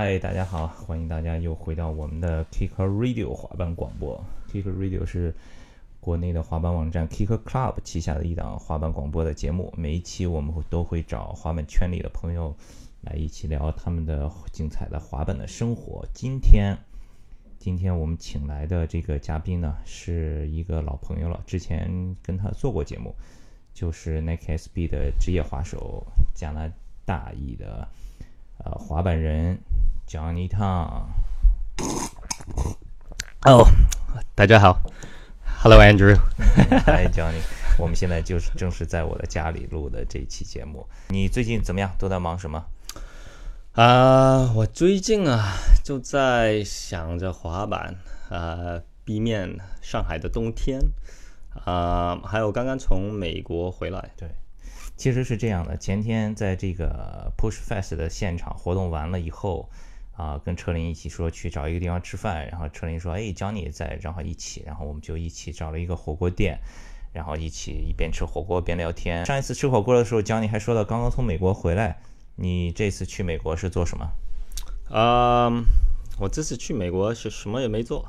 [0.00, 4.24] 嗨，大家好，欢迎大家又回到我们的 Kicker Radio 滑板广播。
[4.48, 5.34] Kicker Radio 是
[5.98, 9.74] 国内的滑板网站 Kicker Club 旗下的一档滑板广播的节目。
[9.76, 12.54] 每一期我们都会找滑板圈里的朋友
[13.00, 16.06] 来一起聊他们的精彩的滑板的生活。
[16.14, 16.78] 今天，
[17.58, 23.12] 今天我们请来的这个嘉宾呢，是一个老朋友了，之前跟他做过节目，
[23.74, 26.06] 就是 Nike SB 的职业滑手，
[26.36, 26.70] 加拿
[27.04, 27.88] 大裔的。
[28.60, 29.56] 呃，滑板人
[30.08, 31.04] ，Johnny Tang。
[33.44, 33.68] 哦，
[34.34, 34.80] 大家好
[35.62, 37.42] ，Hello Andrew，Hi Johnny。
[37.78, 40.88] 我们现在就是正是在我的家里录的这一期节目。
[41.10, 41.94] 你最近怎么样？
[41.98, 42.64] 都在忙什么？
[43.74, 45.52] 啊，我最近啊，
[45.84, 47.94] 就在想着滑板，
[48.30, 50.80] 啊，避免上海的冬天，
[51.66, 54.10] 啊，还有刚刚从美国回来。
[54.16, 54.30] 对。
[54.96, 59.70] 其实是这样的，前天在这个 Push Fest 的现场活动完了以后，
[60.18, 66.58] 啊，跟车林一起说去找一个地方吃饭，然后车林说，哎，Johnny 也在，然后一起，然后我们就一起找了一个火锅店，
[67.12, 69.24] 然后一起一边吃火锅边聊天。
[69.24, 72.02] 上一次吃火锅的时候，Johnny 还说到刚刚从美国回来，
[72.34, 74.10] 你这次去美国是做什么？
[74.90, 75.48] 啊，
[76.18, 78.04] 我这次去美国是什么也没做，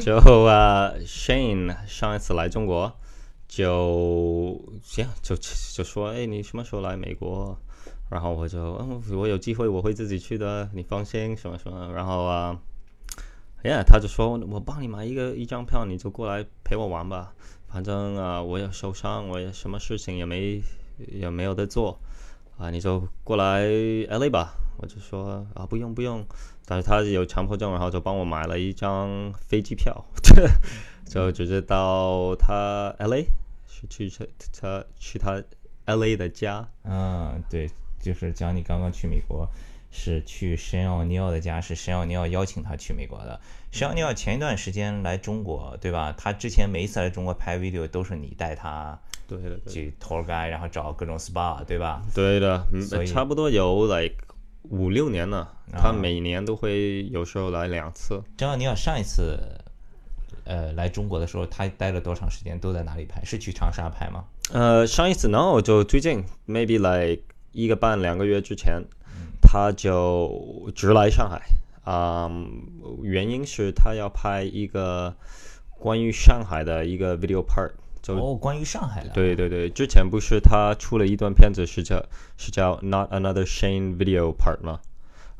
[0.00, 2.96] 就啊，Shane 上一次来中国。
[3.48, 7.58] 就这样，就就说，哎，你什么时候来美国？
[8.10, 11.92] 然后我就，嗯，我有机会我会自己去的，你放心，什么什么。
[11.92, 12.58] 然后啊，
[13.62, 17.34] 哎呀，他就说，我帮你买一个一张票，你就过来陪我玩吧。
[17.68, 20.62] 反正啊，我也受伤，我也什么事情也没
[20.96, 21.98] 也没有得做
[22.56, 24.54] 啊，你就过来 LA 吧。
[24.80, 26.24] 我就说啊，不用不用。
[26.64, 30.04] 但是他有强迫症，然后就帮我买了一张飞机票。
[31.06, 33.24] 就直接到他 L A，
[33.66, 34.26] 去去他
[34.60, 35.42] 他去他
[35.86, 36.68] L A 的家。
[36.84, 39.48] 嗯，对，就是讲你刚刚去美国，
[39.90, 43.40] 是去申奥尼奥的家，是申奥尼奥邀请他去美国的。
[43.70, 46.14] 申奥尼奥前一段时间来中国，对吧？
[46.16, 52.02] 他之前每一次来中国拍 video 都是你带他，对的，去 tour guide，然后找各种 spa，对吧？
[52.14, 54.16] 对的，所以差不多有 like
[54.62, 55.54] 五六年了。
[55.72, 58.22] 他每年都会有时候来两次。
[58.38, 59.38] 申奥尼奥上一次。
[60.44, 62.58] 呃，来中国的时候，他待了多长时间？
[62.58, 63.22] 都在哪里拍？
[63.22, 64.24] 是去长沙拍吗？
[64.50, 67.22] 呃，上一次 no，就最近，maybe like
[67.52, 68.84] 一个半两个月之前，
[69.40, 71.42] 他就直来上海
[71.84, 72.30] 啊。
[73.02, 75.14] 原因是他要拍一个
[75.78, 77.72] 关于上海的一个 video part。
[78.08, 79.10] 哦，关于上海的。
[79.10, 82.04] 对对对，之前不是他出了一段片子，是叫
[82.36, 84.80] 是叫 Not Another Shane Video Part 吗？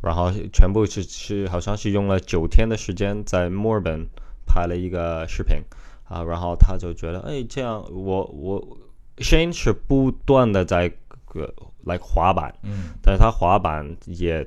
[0.03, 4.09] 然后全部是是好像是用了九天的时间在墨尔本。
[4.51, 5.59] 拍了一个视频
[6.05, 8.79] 啊，然后他就觉得，哎，这样我我
[9.19, 10.91] Shane 是不断的在
[11.29, 11.53] 个
[11.85, 14.47] 来滑板，嗯，但是他滑板也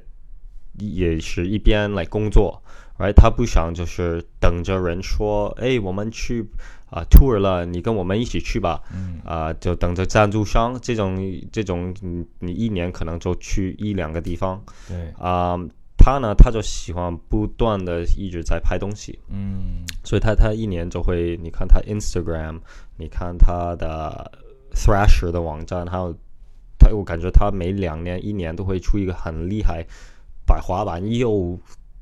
[0.80, 2.62] 也是一边来工作
[2.98, 3.14] ，right？
[3.14, 6.46] 他不想就是等着人说，哎，我们去
[6.90, 11.18] 啊 tour 了，你跟我们一起去吧，嗯，啊，就等着赞助商这种
[11.52, 15.60] 这种，你你一年可能就去一两个地方，对，啊。
[16.04, 22.60] 他呢，他就喜欢不断的一直在拍东西，嗯，所以他他一年就会，你看他 Instagram，
[22.98, 24.32] 你看他的
[24.74, 26.18] Thrasher 的网站，还有
[26.82, 29.86] 他，我感觉他每两年一年都会出一个很厉害，
[30.46, 31.58] 把滑板又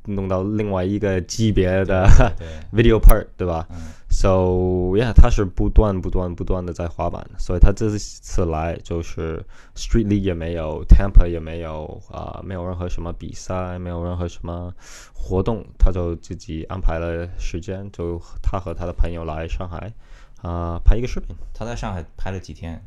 [0.05, 2.07] 弄到另外一个级别的
[2.73, 3.67] video part，对吧
[4.09, 9.45] ？So yeah，他是不断不断不断的在滑板，所以他这次来就是
[9.75, 14.73] Street League 也没有，Tampa 也没有啊，没有任何什么比赛，没有任何什么
[15.13, 19.93] 活动，他就自己安排了时间，就他和他的朋友来上海
[20.41, 21.35] 啊拍一个视频。
[21.53, 22.83] 他在上海拍了几天？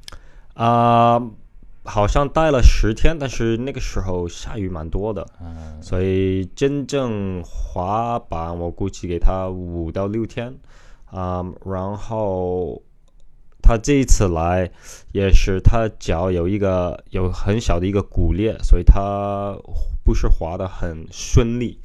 [0.55, 1.23] 啊，
[1.85, 5.27] 好像待了十天，但是那个时候下雨蛮多的，
[5.81, 10.55] 所以真正滑板我估计给他五到六天。
[11.07, 12.81] 啊，然后
[13.61, 14.71] 他这一次来
[15.13, 19.55] 也是他脚有一个有很小的一个骨裂，所以他
[20.03, 21.79] 不是滑的很顺利。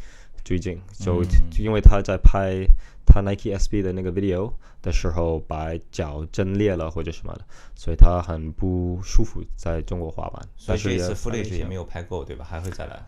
[0.47, 1.21] 最近就
[1.59, 2.65] 因为他在拍
[3.05, 7.41] 他 Nike SB 的那个 video 的时候，把脚震裂了或者什么的，
[7.75, 10.47] 所以他很不舒服在中国滑板。
[10.55, 12.45] 所以这次 footage 也没有拍够，对吧？
[12.49, 13.05] 还会再来。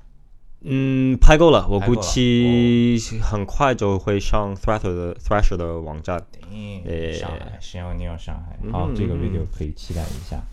[0.63, 6.21] 嗯，拍够了，我估计很快就会上 Thrasher 的 Thrasher 的网站。
[7.18, 10.44] 上海，先要你要上海，好，这个 video 可以期待一下。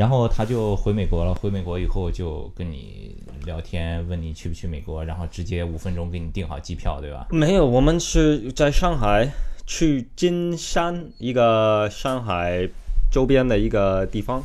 [0.00, 3.14] 然后他就回美国了，回美国以后就跟你
[3.44, 7.26] 聊天，问你去不去美国，然后直接五分钟给你订好机票，对吧？
[7.30, 9.30] 没有，我们是在上海
[9.66, 12.66] 去金山一个上海
[13.12, 14.42] 周边的一个地方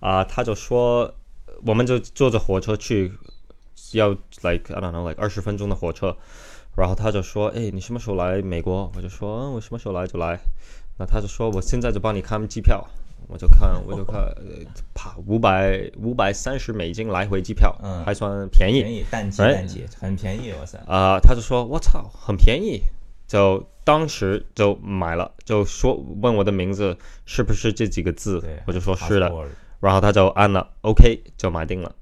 [0.00, 1.12] 啊，他就说，
[1.66, 3.12] 我们就坐着火车去。
[3.92, 4.08] 要
[4.42, 6.16] like I don't know like 二十分钟的火车，
[6.76, 8.90] 然后他就说，哎，你什么时候来美国？
[8.96, 10.40] 我就说，嗯，我什么时候来就来。
[10.98, 12.84] 那他就说，我现在就帮你看机票。
[13.28, 14.22] 我就看，我就看，
[14.94, 18.82] 啪，五百五百三十美金来回机票，嗯还算便宜。
[18.82, 20.78] 便宜淡季淡季很便宜，哇塞！
[20.86, 22.82] 啊、他就说：“我操，很便宜。”
[23.26, 29.32] 就当时就买了，就说问我的名字是不是这几个字，，我就说是的，
[29.80, 31.94] 然后他就按了 OK，就买定了，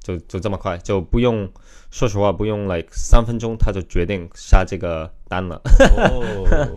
[0.00, 1.48] 就就这么快，就不用，
[1.90, 5.60] 说实话不用 like 三分钟，他就决定下这个单了。
[5.96, 6.68] 哦，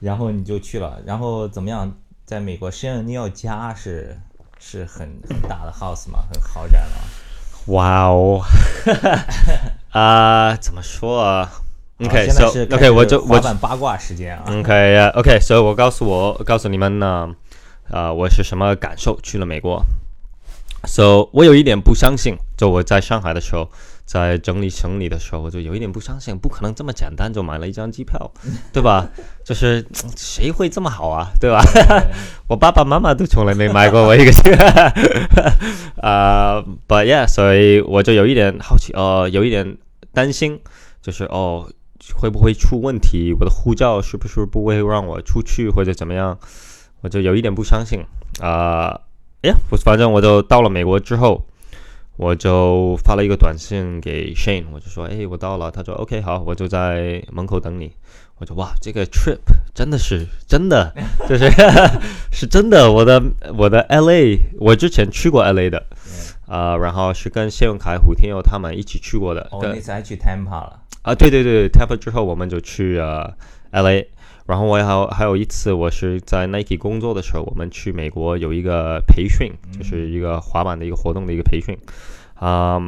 [0.00, 1.90] 然后你就去了，然后怎么样？
[2.24, 4.18] 在美国圣恩尼奥家是
[4.58, 6.20] 是很很大的 house 吗？
[6.32, 6.96] 很豪宅吗？
[7.68, 8.42] 哇哦，
[9.90, 11.50] 啊、怎么说啊
[12.00, 14.44] ？OK，现在 so 是开 OK，始我就我八卦时间啊。
[14.48, 17.34] OK 呀、o k 所以我告诉我告诉你们呢，
[17.90, 19.84] 啊，我是什么感受去了美国。
[20.84, 23.70] So 我有一点不相信，就我在上海的时候，
[24.04, 28.30] 在整理行李的时候，我就有一点不相信，不可能这么简单就买了一张机票，
[28.72, 29.08] 对吧？
[29.44, 31.62] 就是嗯谁会这么好啊，对吧？
[32.48, 34.66] 我爸爸妈妈都从来没买过我一个机票，
[36.02, 39.76] 啊、 b u t yeah，所以我就有一点好奇，呃，有一点
[40.12, 40.60] 担心，
[41.00, 41.68] 就是哦，
[42.14, 43.34] 会不会出问题？
[43.38, 46.38] 我的护照是不是不会让我出去或者怎么样？
[47.00, 48.00] 我就有一点不相信
[48.40, 49.00] 啊。
[49.42, 51.46] 哎呀，我反正我就到了美国之后，
[52.16, 55.70] 我就发了一个短信给 Shane，我就说，哎，我到了。
[55.70, 57.92] 他说 OK，好，我就在门口等你。
[58.38, 59.38] 我就哇，这个 trip
[59.72, 60.92] 真的是真的，
[61.28, 61.48] 就是
[62.32, 62.90] 是真的。
[62.90, 63.22] 我的
[63.56, 65.86] 我的 LA，我之前去过 LA 的，
[66.46, 69.48] 啊、然后是跟谢永凯、胡天佑他们一起去过的。
[69.52, 70.80] 哦，跟那次还去 Tampa 了。
[71.02, 73.32] 啊，对对对，Tampa 之后我们就去呃
[73.70, 74.04] LA，
[74.46, 81.76] 然后我还有还有一次我是在 Nike 工作的时候，我们去美国有一个培训，就是一个滑板的一个活动的一个培训，
[82.34, 82.78] 啊、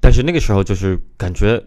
[0.00, 1.62] 但是那个时候就是感觉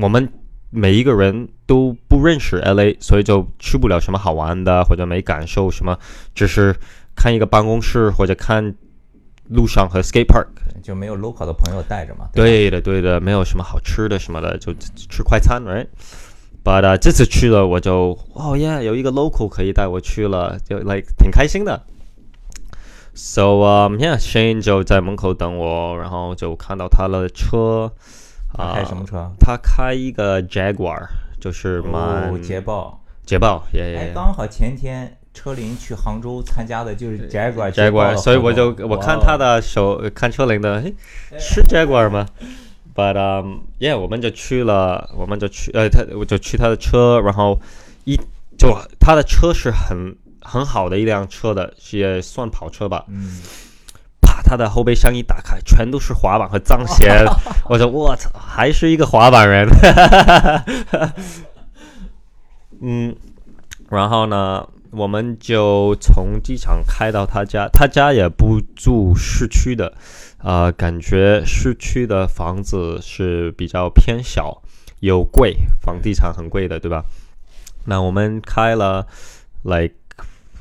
[0.00, 0.28] 我们
[0.70, 5.98] 每一个人都不认识 LA，所以就去不了什么好玩的，或者没感受什么，
[6.34, 6.74] 只是
[7.16, 8.74] 看一个办公室或者看
[9.48, 10.46] 路上和 skate park。
[10.82, 12.24] 就没有 local 的朋友带着嘛。
[12.24, 15.62] 吧对的，对的，没有什么好吃的什么的，就吃快餐
[16.64, 21.82] uh, 这次去了，我就哦耶，有一个 local 可以带我去了，就 like 挺开心的。
[23.14, 27.92] So um yeah，Shane 就在门口等我，然后就看到他的车，
[28.56, 29.30] 啊、他开什么车？
[29.38, 31.06] 他开一个 Jaguar，
[31.40, 33.00] 就是蛮哦，捷豹。
[33.24, 40.94] 捷豹，也哎，也刚好前天车林去杭州参加的就是 Jaguar Jaguar，所以我就我看他的的手看车林的，诶，
[41.38, 42.26] 是 Jaguar 吗
[42.94, 47.58] ？But um yeah，我们就去了，我们就去呃，他我就去他的车，然后
[48.04, 48.18] 一
[48.58, 53.04] 就他的车是很很好的一辆车的，也算跑车吧。
[53.08, 53.40] 嗯，
[54.20, 57.24] 啪，他的后备箱一打开，全都是滑板和脏鞋，
[57.68, 59.68] 我说我操，还是一个滑板人。
[62.82, 63.14] 嗯，
[63.88, 69.94] 然后呢，我们就从机场开到他家，他家也不住市区的，
[70.42, 74.62] 呃，感觉市区的房子是比较偏小，
[75.00, 77.04] 又贵，房地产很贵的，对吧？
[77.84, 79.06] 那我们开了
[79.62, 79.94] ，like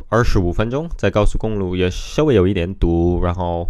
[0.10, 3.68] 二十五分钟，在高速公路也稍微有一点堵，然后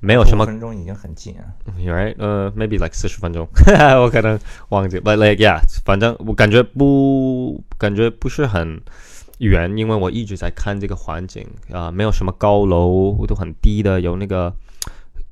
[0.00, 1.44] 没有什么五分钟已经很近啊。
[1.78, 3.48] Right，呃、m a y b e like 四十分钟，
[4.02, 8.80] 我可能忘记，but like yeah，反正我感觉不感觉不是很
[9.38, 14.54] 远，因为我一直在看这个环境啊、没有什么高楼，都很低的，有那个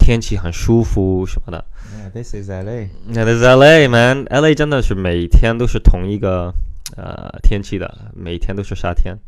[0.07, 1.65] 天气很舒服什么的。
[1.93, 2.87] Yeah, this is LA。
[3.09, 6.55] 那 t is LA man，LA 真的是每天都是同一个
[6.97, 9.19] 呃天气的，每天都是夏天。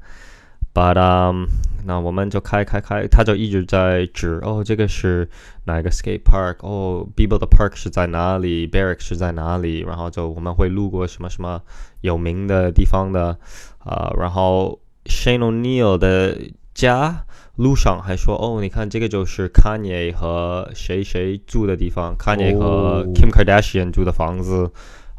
[0.73, 1.47] But um，
[1.85, 5.29] 那我们就开开开，他就一直在指哦，这个是
[5.65, 6.59] 哪个 skate park？
[6.61, 9.81] 哦 b i b o 的 park 是在哪里？Barrack 是在哪里？
[9.81, 11.61] 然后就我们会路过什么什么
[12.03, 13.37] 有名的地方的
[13.81, 16.39] 啊、然后 Shane O'Neill 的
[16.79, 17.25] 家
[17.57, 24.71] 路上还说哦，你看这个就是 Kanye 和谁谁住的地方，Kanye 和哦 Kim Kardashian 住的房子。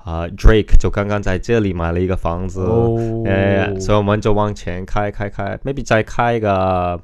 [0.02, 2.98] 啊、d r a k e 就刚刚在这里买了一个房子，哦
[3.28, 7.00] 哎，所以我们就往前开开开，maybe 再开个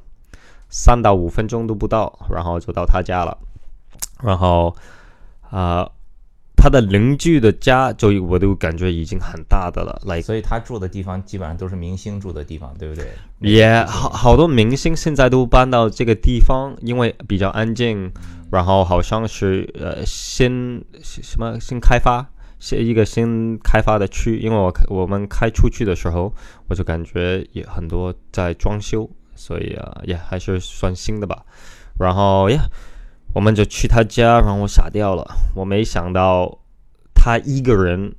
[0.70, 3.38] 三到五分钟都不到，然后就到他家了。
[4.24, 4.76] 然后
[5.52, 5.88] 啊、
[6.66, 13.06] 他的邻居的家就我都感觉已经很大的了，like 所以他住的地方基本上都是明星住的地方，对不对？
[13.38, 18.12] 也好好多明星现在都搬到这个地方，因为比较安静，
[18.50, 22.28] 然后好像是呃新什么新开发，
[22.60, 24.40] 是一个新开发的区。
[24.40, 26.34] 因为我我们开出去的时候，
[26.68, 31.46] 我就感觉也很多在装修，所以啊也还是算新的吧。
[32.00, 32.64] 然后呀，
[33.36, 36.58] 我们就去他家，然后我傻掉了，我没想到
[37.14, 38.16] 他一个人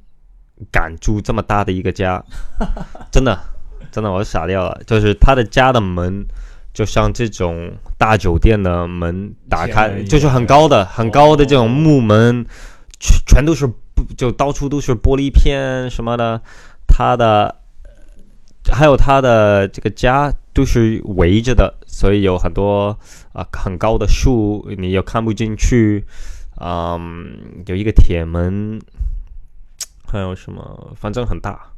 [0.70, 2.22] 敢住这么大的一个家，
[3.10, 3.38] 真的，
[3.90, 4.78] 真的我傻掉了。
[4.86, 6.26] 就是他的家的门，
[6.74, 12.44] 就像这种大酒店的门打开，就是很高的、很高的这种木门，
[13.00, 13.66] 全全都是
[14.18, 16.42] 就到处都是玻璃片什么的。
[16.86, 17.62] 他的
[18.72, 22.98] 还有他的这个家都是围着的，所以有很多
[23.32, 26.04] 啊很高的树，你又看不进去。
[26.58, 28.80] 嗯，有一个铁门，
[30.06, 30.94] 还有什么？
[30.96, 31.72] 反正很大，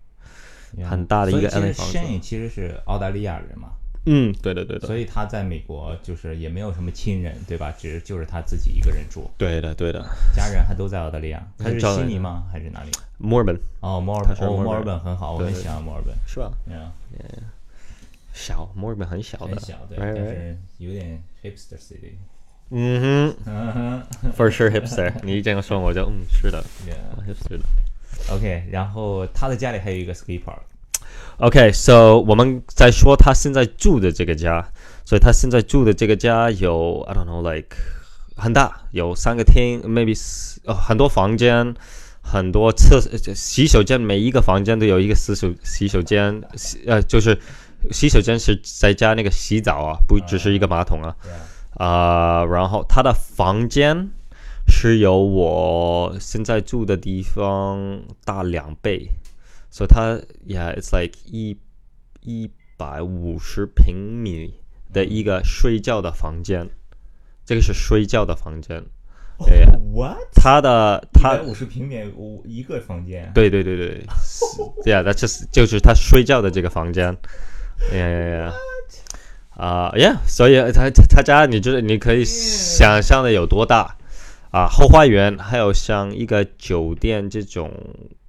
[0.88, 1.98] 很大的一个 LA 房子。
[2.22, 3.70] 其实是澳大利亚人嘛。
[4.10, 4.86] 嗯，对的对的。
[4.86, 7.70] 所以他在美国就是也没有什么亲人，对吧？
[7.78, 9.30] 只是就是他自己一个人住。
[9.36, 10.00] 对的对的。
[10.34, 11.46] 家人还都在澳大利亚。
[11.58, 12.44] 他是悉尼吗？
[12.50, 12.90] 还是哪里？
[13.18, 13.54] 墨尔本。
[13.80, 14.48] 哦，墨尔本。
[14.48, 16.14] 哦，墨尔本很好，我很喜欢墨尔本。
[16.26, 16.50] 是吧？
[16.66, 16.90] 嗯。
[18.32, 19.48] 小，墨尔本很小的。
[19.48, 22.12] 很小，对，但是有点 hipster city。
[22.70, 25.12] 嗯哼，For sure hipster。
[25.24, 26.64] 你一这样说，我就嗯，是的
[27.26, 27.64] ，hipster 的。
[28.30, 30.60] OK，然后他的家里还有一个 park。
[31.38, 34.66] OK，so 我们在说他现在住的这个家，
[35.04, 37.76] 所以他现在住的这个家有 I don't know，like
[38.36, 40.18] 很大，有三个厅，maybe
[40.64, 41.74] 哦很多房间，
[42.22, 43.00] 很多厕
[43.34, 47.38] 洗手间，每一个房间都有一个洗手洗手间，洗呃就是
[47.90, 51.16] 洗手间是在家那个洗澡啊，不只是一个马桶啊。
[51.74, 54.10] 啊，然后他的房间
[54.66, 59.08] 是有我现在住的地方大两倍，
[59.70, 61.58] 所以它，Yeah，it's like 一
[62.20, 64.54] 一百五十平米
[64.92, 66.70] 的一个睡觉的房间，
[67.44, 68.84] 这个是睡觉的房间。
[69.46, 70.18] 对，What？
[70.34, 73.30] 他的他五十平米五一个房间？
[73.34, 74.04] 对对对对
[74.84, 77.16] ，Yeah，那就是就是他睡觉的这个房间。
[77.92, 78.52] Yeah。
[79.50, 83.96] 啊，Yeah，所以他他家，你就是你可以想象的有多大
[84.50, 84.66] 啊？
[84.68, 87.72] 后花园还有像一个酒店这种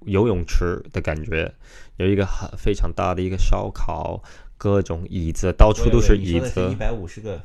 [0.06, 1.52] 游泳池的感觉，
[1.96, 4.22] 有一个很非常大的一个烧烤，
[4.56, 6.68] 各种椅子，到处都是椅子。
[6.70, 7.40] 一百五十个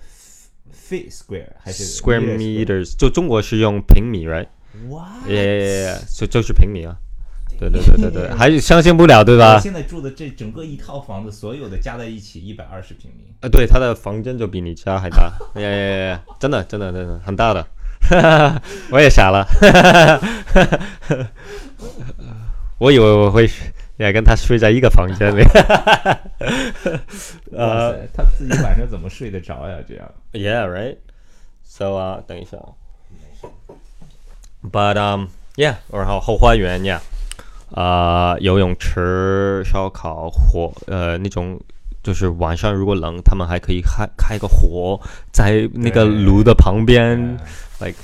[0.74, 2.96] feet square 还是 square meters？
[2.98, 6.98] 就中国是用平米，right？Yeah，就就是平米啊。
[7.58, 9.58] 对对对对对，还是相信不了，对吧？
[9.58, 13.34] 现在住的这整个一套房子，所有的加在一起一百二十平米。
[13.40, 17.66] 啊，对，他的房间就比你家还大，哎呀呀呀，真的真的真的很大的，
[18.92, 19.48] 我也傻了，
[22.78, 23.50] 我以为我会
[23.98, 25.44] 也跟他睡在一个房间里，
[27.56, 29.78] 呃，他自己晚上怎么睡得着呀？
[29.88, 30.12] 这样？
[30.34, 30.98] Yeah, right.
[31.64, 32.58] So 啊，等一下
[34.62, 37.02] ，But um, yeah，然后后花园呀。
[37.72, 41.60] 啊，游泳池、烧烤、火，呃，那种
[42.04, 45.00] 就是晚上如果冷，他们还可以开开个火
[45.34, 47.18] 在那个炉的旁边
[47.80, 47.98] ，like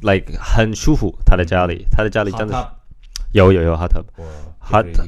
[0.00, 1.14] like 很舒服。
[1.24, 2.72] 他的家里，他的家里真的
[3.34, 3.90] 有有有 hot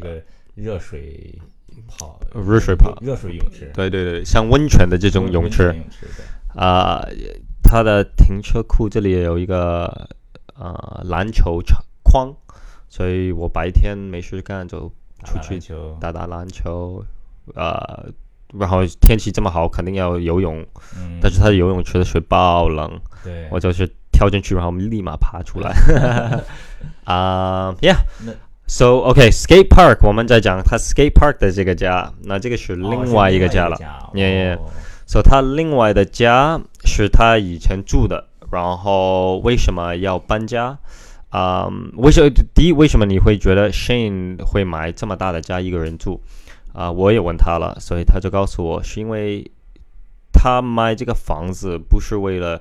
[0.01, 0.21] 个
[0.57, 1.39] 热水
[1.87, 3.71] 泡，热水泡，热水泳池。
[3.73, 5.73] 对对对，像温泉的这种泳池。
[6.57, 7.01] 啊，
[7.63, 10.09] 它的停车库这里也有一个
[10.55, 12.35] 啊篮球场框。
[12.89, 14.93] 所以我白天没事干就
[15.25, 15.61] 出去
[16.01, 17.05] 打打篮球，
[17.55, 18.07] 呃，
[18.59, 20.67] 然后天气这么好，肯定要游泳。
[20.97, 21.21] 嗯。
[21.23, 23.01] 但是他的游泳池的水爆冷。
[23.23, 23.47] 对。
[23.53, 25.73] 我就是跳进去，然后立马爬出来。
[27.07, 27.97] 啊，Yeah。
[28.69, 33.77] So OK，skate park，我们在讲他 skate park 的这个家，那这个是另外一个家了。
[34.13, 34.59] Yeah。
[35.07, 40.79] So 他另外的家是他以前住的，然后为什么要搬家？
[41.31, 42.73] 啊，为什么第一？
[42.73, 46.21] 为什么你会觉得 Shane 会买这么大的家一个人住？
[46.73, 49.49] 啊，我也问他了，所以他就告诉我，是因为
[50.33, 52.61] 他买这个房子不是为了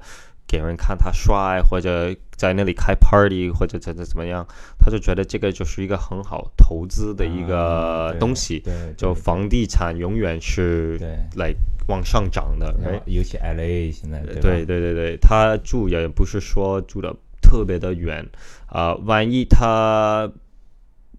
[0.57, 4.45] 给人看他帅，或者在那里开 party，或者怎怎怎么样，
[4.79, 8.59] 他就觉得这个就是一个很好投资的一个东西。
[8.59, 10.99] 对，就房地产永远是
[11.35, 11.53] 来
[11.87, 12.73] 往上涨的，
[13.05, 14.19] 尤其 LA 现在。
[14.19, 17.15] 对对对对，他住也不是说住的。
[17.41, 18.27] 特别的远
[18.65, 18.95] 啊！
[19.05, 20.27] 万一他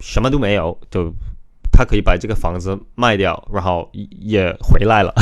[0.00, 1.14] 什么都没有，就
[1.71, 5.14] 他可以把这个房子卖掉，然后也回来了，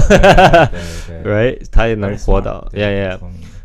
[1.22, 1.58] right？
[1.70, 3.18] 他也能活到，yeah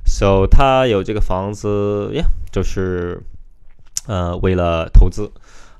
[0.09, 3.21] ，so 他有这个房子，yeah，就是
[4.07, 5.31] 呃为了投资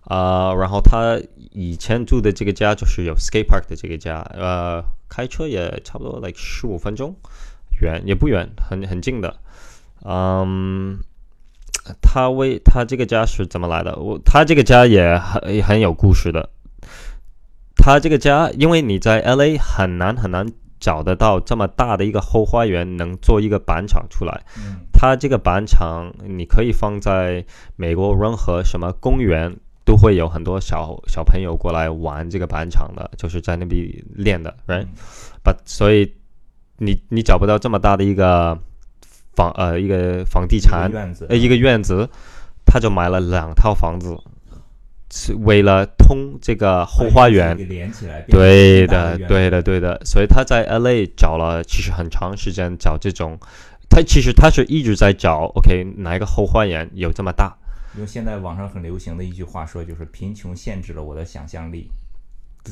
[0.04, 0.54] 啊。
[0.54, 1.20] 然后他
[1.52, 7.16] 以前住的这个家就是有 skate park 的这个家，呃，开车也差不多 like 十五分钟，
[7.82, 9.38] 远也不远，很很近的，
[10.06, 11.00] 嗯。
[12.04, 13.96] 他为他这个家是怎么来的？
[13.96, 16.50] 我他这个家也很很有故事的。
[17.76, 24.42] 他这个家，因为你在 L A 很难很难找得到这么大的一个后花园，能做一个板厂出来。
[24.58, 27.46] 嗯它这个板厂你可以放在
[27.78, 29.56] 美国任何什么公园，
[29.86, 33.82] 都会有很多小小朋友过来玩这个板厂的，就是在那边
[34.14, 34.86] 练的，right？
[35.42, 36.14] 把所以
[36.80, 38.60] 你你找不到这么大的一个
[39.34, 42.10] 房呃一个房地产院子呃一个院子，
[42.66, 44.18] 他就买了两套房子，
[45.12, 47.58] 是为了通这个后花园。
[47.68, 50.02] 连起来，对的，对的，对的。
[50.06, 53.38] 所以他在 LA 找了，其实很长时间找这种，
[53.90, 57.56] 他其实他是一直在找，OK，哪一个后花园有这么大？
[57.98, 61.90] 用现在网上很流行的一句话说，就是贫穷限制了我的想象力。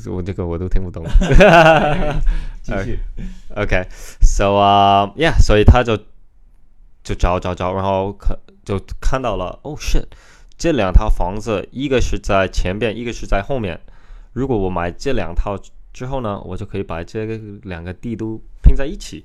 [0.06, 1.04] 我这个我都听不懂。
[2.62, 3.00] 继续
[3.56, 5.96] ，OK，so 啊、y e a h 所以他就
[7.02, 10.04] 就找找找，然后看就看到了，Oh shit，
[10.58, 13.80] 这两套房子，一个是在前边，一个是在后面。
[14.32, 15.56] 如果我买这两套
[15.92, 19.24] 之后呢，我就可以把这个两个地都拼在一起。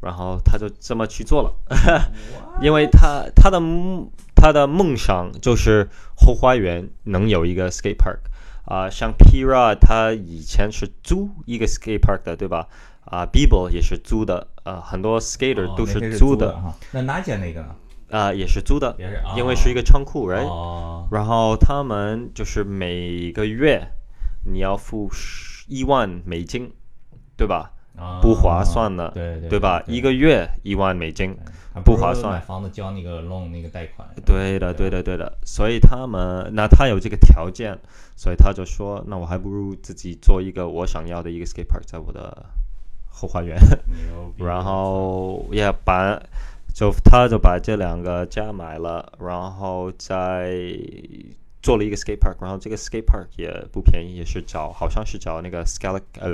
[0.00, 1.52] 然后他就这么去做了，
[2.62, 3.60] 因为他他的
[4.34, 8.20] 他的梦想就是后花园能有一个 skate park
[8.64, 12.68] 啊、像 Pira 他以前是租一个 skate park 的，对吧？
[13.04, 16.74] 啊、b i b l e 也是租的，呃，很多 skater 都是租的哈。
[16.92, 17.74] 那哪家那个呢？
[18.10, 23.86] 啊、也是租的，也是因为是一个仓库，right？、哦，然后他们就是每个月
[24.44, 25.10] 你要付
[25.68, 26.72] 一万美金，
[27.36, 27.72] 对吧？
[27.96, 29.82] 啊不划算的，对对对吧？
[29.86, 31.36] 一个月一万美金，
[31.84, 34.08] 不划算买房子交那个 loan 那个贷款。
[34.24, 35.38] 对的，对的，对的。
[35.44, 37.78] 所以他们那他有这个条件，
[38.16, 42.46] 所以他就说，那我还不如自己做一个我想要的一个 skate park 在我的
[43.08, 43.58] 后花园。
[44.38, 46.18] 然后也把
[46.74, 50.54] 就他就把这两个家买了，然后再
[51.62, 56.30] 做了一个 skate park，然后这个 skate park 也不便宜，也是找好像是找那个 Scala 呃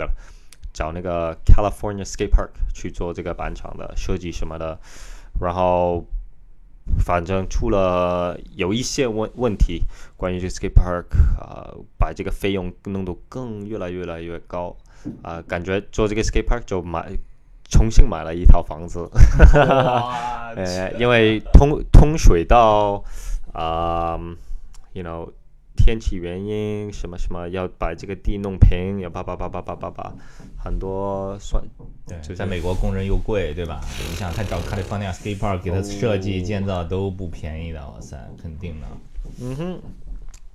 [0.73, 4.79] 找那个 California skate park 去做这个板场的设计什么的，
[5.41, 6.05] 然后。
[7.01, 9.83] 反正出了有一些问问题，
[10.17, 14.77] 关于这个 skate park 啊、把这个费用弄得更越来越来越高
[15.21, 17.11] 啊、感觉做这个 skate park 就买
[17.69, 19.09] 重新买了一套房子，
[19.55, 23.03] 哇 呃，因为通通水道
[23.53, 24.19] 啊、
[24.93, 25.31] y o u know
[25.77, 30.13] 天气原因什么什么要把这个地弄平，要叭叭叭叭叭叭叭，
[30.57, 31.63] 很多算
[32.07, 33.81] 对，就在美国工人又贵，对吧？
[34.09, 38.87] 你想他找 California skate park 给他设计建造都不便宜的，哇塞，肯定的。
[39.41, 39.81] 嗯哼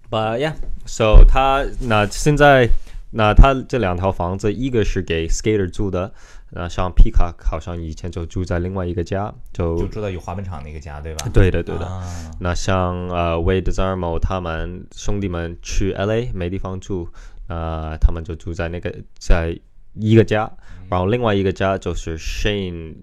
[0.10, 2.69] ，But yeah，so 他那现在
[3.12, 6.12] 那他这两套房子，一个是给 skater 住的，
[6.54, 11.30] 那像皮卡好像以前就住在另外一个家，就就住在有滑板场那个家，对吧？
[11.34, 11.86] 对的对的。
[11.86, 12.04] 啊
[12.40, 17.08] 那像呃 Wade Zarmo 他们兄弟们去 LA 没地方住，
[17.48, 19.58] 呃，他们就住在那个在
[19.96, 20.52] 一个家，
[20.90, 22.96] 然后另外一个家就是 Shane，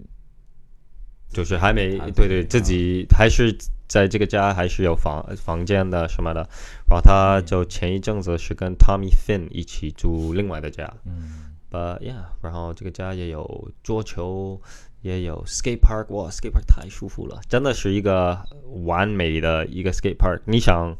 [1.31, 3.55] 就是还没对对啊自己还是
[3.87, 6.41] 在这个家还是有房房间的什么的，
[6.89, 14.59] 然后他就前一阵子是跟 Tommy Finn 一起住另外的家，嗯，But yeah，然后这个家也有桌球，
[15.01, 18.39] 也有 skate park，哇，skate park 太舒服了，真的是一个
[18.85, 20.39] 完美的一个 skate park。
[20.45, 20.95] 你想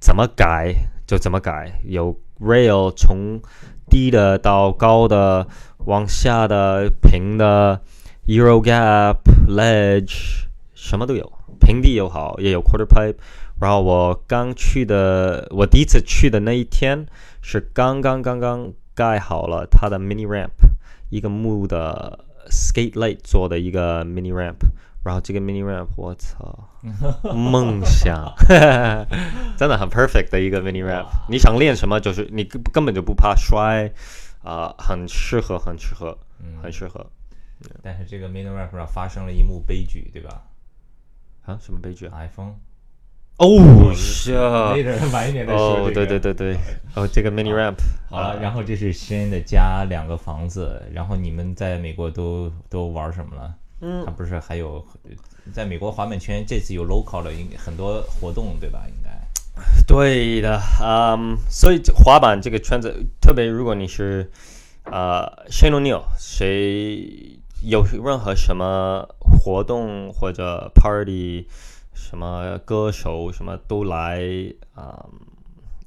[0.00, 0.74] 怎么改
[1.06, 3.40] 就怎么改，有 rail 从
[3.88, 5.46] 低的到高的，
[5.86, 7.80] 往下的、平的
[8.26, 13.14] ，Euro gap、ledge 什么都有，平地又好，也有 quarter pipe。
[13.60, 17.06] 然后我刚去的，我第一次去的那一天
[17.40, 20.50] 是刚刚刚刚盖好了它的 mini ramp，
[21.10, 24.56] 一个木的 skate light 做的一个 mini ramp，
[25.04, 26.68] 然后这个 mini ramp 我操，
[27.34, 28.34] 梦想，
[29.56, 31.06] 真的很 perfect 的一个 mini ramp。
[31.28, 33.92] 你想练什么，就是你根根本就不怕摔，
[34.42, 36.18] 啊、很适合，很适合，
[36.62, 37.06] 很适合。
[37.80, 40.42] 但是这个 Mini ramp 上发生了一幕悲剧，对吧
[41.44, 42.54] 啊，什么悲剧啊？？iPhone
[43.38, 44.34] 哦，是。
[44.34, 46.56] 啊那，阵晚一点再说、这哦，对对对对，
[46.94, 47.76] 哦，这个 mini ramp，
[48.08, 53.54] 好了，然后这是申的家，两个房子，然后你们在美国都都玩什么了？
[53.80, 54.84] 嗯，他不是还有
[55.52, 58.84] 在美国滑板圈这次有 local 的应该很多活动，对吧？
[58.86, 59.10] 应该。
[59.86, 64.30] 对的，嗯，所以滑板这个圈子，特别如果你是
[64.84, 71.48] 呃 Shane O'Neill，谁有任何什么活动或者 party，
[72.02, 74.20] 什么歌手什么都来
[74.74, 75.06] 啊、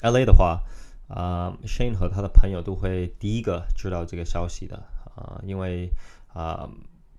[0.02, 0.62] LA 的话，
[1.08, 4.78] 啊、Shane 和他的朋友都会第一个知道这个消息的
[5.16, 5.92] 啊、因为
[6.34, 6.70] 啊、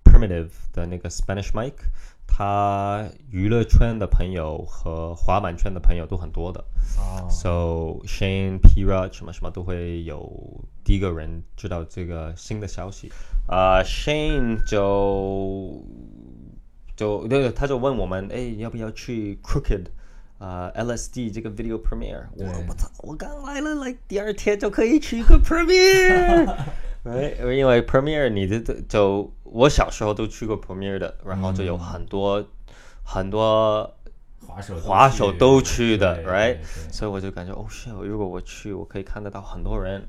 [0.03, 1.89] Primitive 的那个 Spanish Mike，
[2.27, 6.59] 他娱乐圈的朋友和滑板圈的朋友都很多的。
[6.97, 8.83] 哦 So Shane、P.
[8.83, 13.11] Rod 什么什么都会有第一个人知道这个新的消息。
[13.47, 15.81] 啊、s h a n e 就
[16.97, 19.85] 就对，他就问我们，哎，要不要去 Crooked
[20.39, 22.23] 啊、LSD 这个 video premiere？
[22.33, 26.45] 我对我操，我刚来了，like 第二天就可以去一个 premiere。
[27.05, 27.53] right？
[27.55, 32.43] 因为 premiere 你的就我小时候都去过 premiere 的，然后就有很多、
[33.03, 33.95] 很多
[34.45, 36.53] 滑手滑手都去的，right？
[36.55, 37.93] 对对所以我就感觉，哦，shit！
[38.03, 40.03] 如果我去，我可以看得到很多人，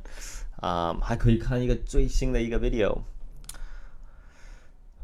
[0.61, 2.99] 啊、还可以看一个最新的一个 video。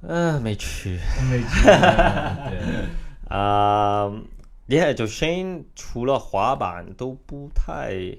[0.07, 0.99] 嗯、没去。
[1.31, 2.87] 没去 对
[3.29, 4.07] 啊、
[4.69, 8.17] yeah，就 Shane 除了滑板都不太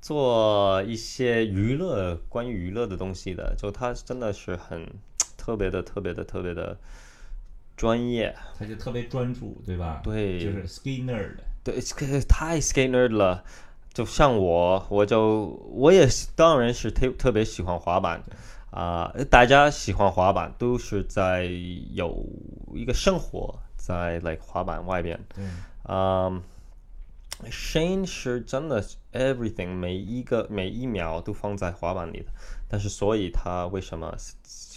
[0.00, 4.88] 做一些娱乐关于娱乐的东西的，就他真的是很
[5.36, 6.76] 特别的、特别的、特别的
[7.76, 8.34] 专业。
[8.58, 10.00] 他就特别专注，对吧？
[10.02, 11.36] 对就是 ski nerd。
[11.62, 13.44] 对，这个太 skate nerd 了。
[13.92, 18.22] 就像我，我就我也是当然是特特别喜欢滑板
[18.72, 21.44] 啊、大家喜欢滑板都是在
[21.90, 22.26] 有
[22.74, 25.20] 一个生活在 like 滑板外边。
[25.34, 25.44] 对，
[25.88, 26.42] 嗯、
[27.50, 28.82] Shane 是真的
[29.12, 32.26] everything 每一个每一秒都放在滑板里的，
[32.66, 34.16] 但是所以他为什么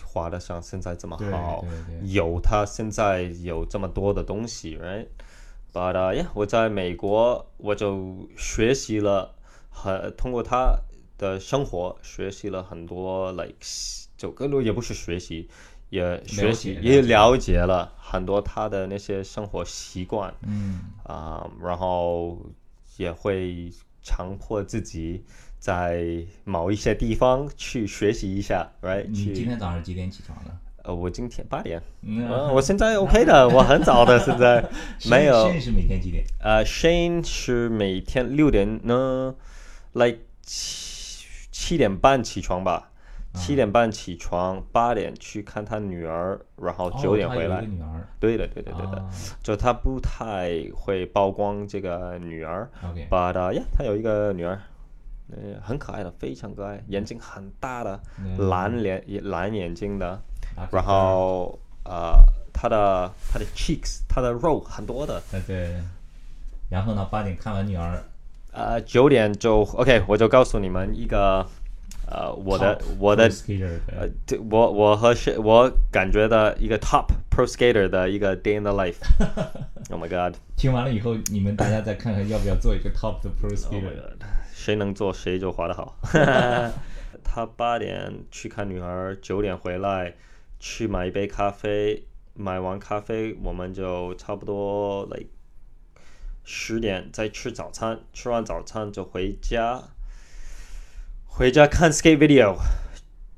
[0.04, 1.64] 滑的像现在这么好？
[2.04, 9.36] 有他现在有这么多的东西，right？But、uh, yeah，我在美国我就学习了
[9.70, 10.80] 很通过他
[11.18, 13.56] 的生活学习了很多，like
[14.18, 15.50] 就更多也不是学习，
[15.90, 20.34] 也学习也了解了很多他的那些生活习惯。
[20.48, 22.40] 嗯，啊、然后
[22.98, 25.24] 也会强迫自己
[25.60, 29.06] 在某一些地方去学习一下，right？
[29.08, 30.52] 你今天早上几点起床的？
[30.84, 34.64] 呃，我今天八点，嗯嗯，我现在 OK 的， 我很早的，现在
[35.10, 35.52] 没有。
[35.60, 36.24] 是每天几点？
[36.40, 39.34] 呃，Shane 是每天六点呢
[39.94, 40.20] ，like
[41.66, 42.92] 七七点半起床吧，
[43.34, 47.62] 七点半起床，八点去看他女儿，然后九点回来。
[47.62, 48.08] 女儿。
[48.20, 48.98] 对的，对的，对的。
[49.00, 49.10] 啊
[49.42, 54.62] 就他不太会曝光这个女儿 OK，but 呀、他有一个女儿，
[55.32, 60.22] 呃，很可爱的，非常可爱，眼睛很大的，嗯蓝脸蓝眼睛的，
[60.56, 62.14] 啊然后呃，
[62.54, 65.82] 他的他的 cheeks，他的肉很多的，对对。
[66.70, 67.08] 然后呢？
[67.12, 68.04] 八点看完女儿，
[68.56, 71.46] 呃，九点就 OK，我就告诉你们一个，
[72.10, 73.30] 呃，我的我的
[73.88, 74.08] 呃
[74.50, 78.96] 我我和是我感觉的一个 top pro skater 的一个 day in the life。
[79.92, 80.38] oh my god！
[80.56, 83.92] 听完了以后，你们大家再看看要不要做一个 top 的 pro Oh skater。
[84.54, 85.98] 谁能做谁就滑得好。
[87.26, 90.14] 他八点去看女儿，九点回来，
[90.62, 92.06] 去买一杯咖啡。
[92.38, 95.28] 买完咖啡，我们就差不多 like
[96.46, 98.00] 十点再吃早餐。
[98.14, 99.90] 吃完早餐就回家，
[101.26, 102.56] 回家看 skate video。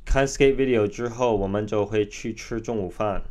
[0.06, 3.24] 看 skate video 之后，我们就会去吃中午饭。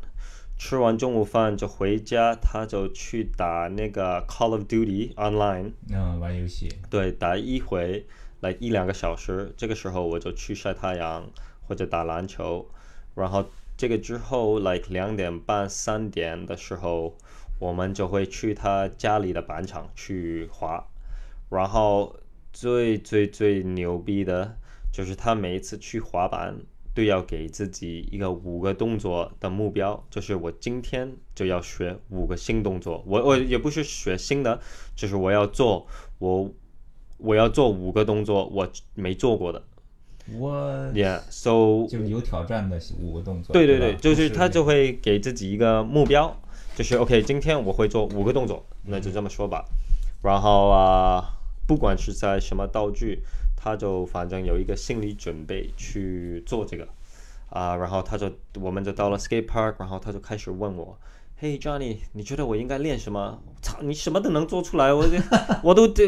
[0.58, 5.72] 吃完中午饭就回家，他就去打那个 Call of Duty Online。
[5.90, 6.70] 嗯，玩游戏。
[6.88, 8.06] 对，打一回
[8.40, 11.30] 来一两个小时，这个时候我就去晒太阳
[11.68, 12.70] 或者打篮球，
[13.14, 17.18] 然后这个之后，like 两点半三点的时候，
[17.58, 20.84] 我们就会去他家里的板场去滑，
[21.50, 22.16] 然后
[22.52, 24.56] 最最最牛逼的
[24.92, 26.56] 就是他每一次去滑板。
[26.96, 33.04] 都要给自己一个五个动作的目标，就是我今天就要学五个新动作。
[33.06, 34.58] 我我也不是学新的，
[34.94, 35.86] 就是我要做
[36.18, 36.50] 我
[37.18, 39.62] 我要做五个动作我没做过的
[40.32, 40.54] 我
[40.94, 43.52] ，Yeah，so 就是有挑战的五个动作。
[43.52, 46.34] 对对对，对，就是他就会给自己一个目标，
[46.76, 49.64] 就是 OK，今天我会做五个动作，那就这么说吧。
[50.22, 51.24] 然后啊，
[51.66, 53.22] 不管是在什么道具，
[53.56, 56.86] 他就反正有一个心理准备去做这个
[57.48, 57.76] 啊。
[57.76, 60.98] 然后他就我们就到了 skate park，然后他就开始问我。
[61.38, 63.38] 嘿、Johnny，你觉得我应该练什么？
[63.62, 65.16] 操，你什么都能做出来，我这
[65.64, 66.02] 我都都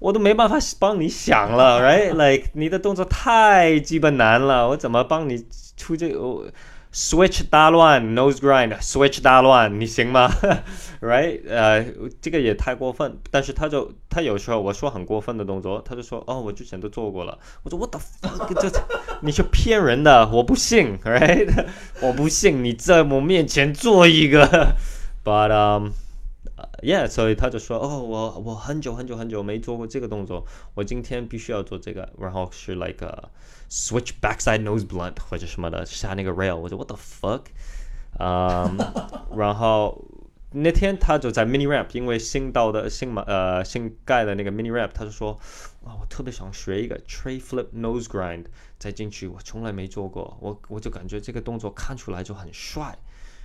[0.00, 6.44] 我都没办法帮你想了，right？Like 你的动作太基本难了，我怎么帮你出这个我
[6.92, 10.30] switch 大乱 nose grind，switch 大乱，你行吗？
[11.00, 11.40] right？
[11.48, 11.84] 呃，
[12.20, 13.18] 这个也太过分。
[13.30, 17.38] 但是他就他有时候我说很过分的动作，他就说哦，我之前都做过了。
[17.62, 18.54] 我说 what the fuck？
[18.60, 18.70] 这
[19.20, 21.66] 你是骗人的，我不信，right？
[22.00, 24.74] 我不信你在我面前做一个
[25.24, 25.90] ，but um。
[26.82, 33.28] ，Yeah，所以他就说，哦，我我很久很久很久没做过这个动作，我今天必须要做这个，然后是 like a
[33.70, 37.42] switch backside nose blunt 或者什么的下那个 rail，我说 What the fuck？
[38.18, 38.76] 嗯，
[39.36, 40.04] 然后
[40.52, 45.38] 那天他就在 mini ramp，因为新到的新买呃新盖的那个 mini ramp，他就说，
[45.82, 48.46] 哇，我特别想学一个 tray flip nose grind
[48.78, 52.96] 再进去，我从来没做过，我我就感觉这个动作看出来就很帅。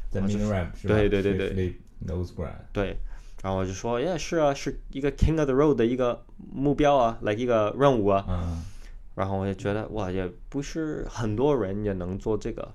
[0.10, 0.96] 在 mini ramp 是吧？
[0.96, 2.54] 对对对对 nose grind。
[2.72, 2.96] 对，
[3.44, 8.26] 然后我就说，耶，是啊，是一个 king of the road 的一个目标啊，like 一个任务啊。
[8.28, 8.64] 嗯，
[9.16, 12.74] 然后我就觉得，哇，也不是很多人也能做这个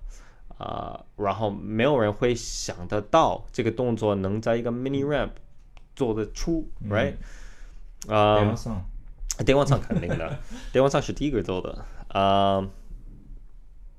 [0.58, 5.30] 啊、然后没有人会想得到这个动作能在一个 mini ramp
[5.96, 7.16] 做得出、r i g h
[8.06, 8.84] t 啊、电话上
[9.46, 10.38] 电话上肯定的，
[10.72, 12.60] 电话上是第一个做的啊。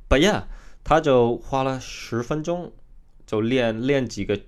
[0.09, 0.43] But yeah，
[0.83, 2.73] 他就花了十分钟
[3.25, 4.39] 就练练几个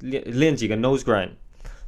[0.00, 1.30] 练练几个 nose grind，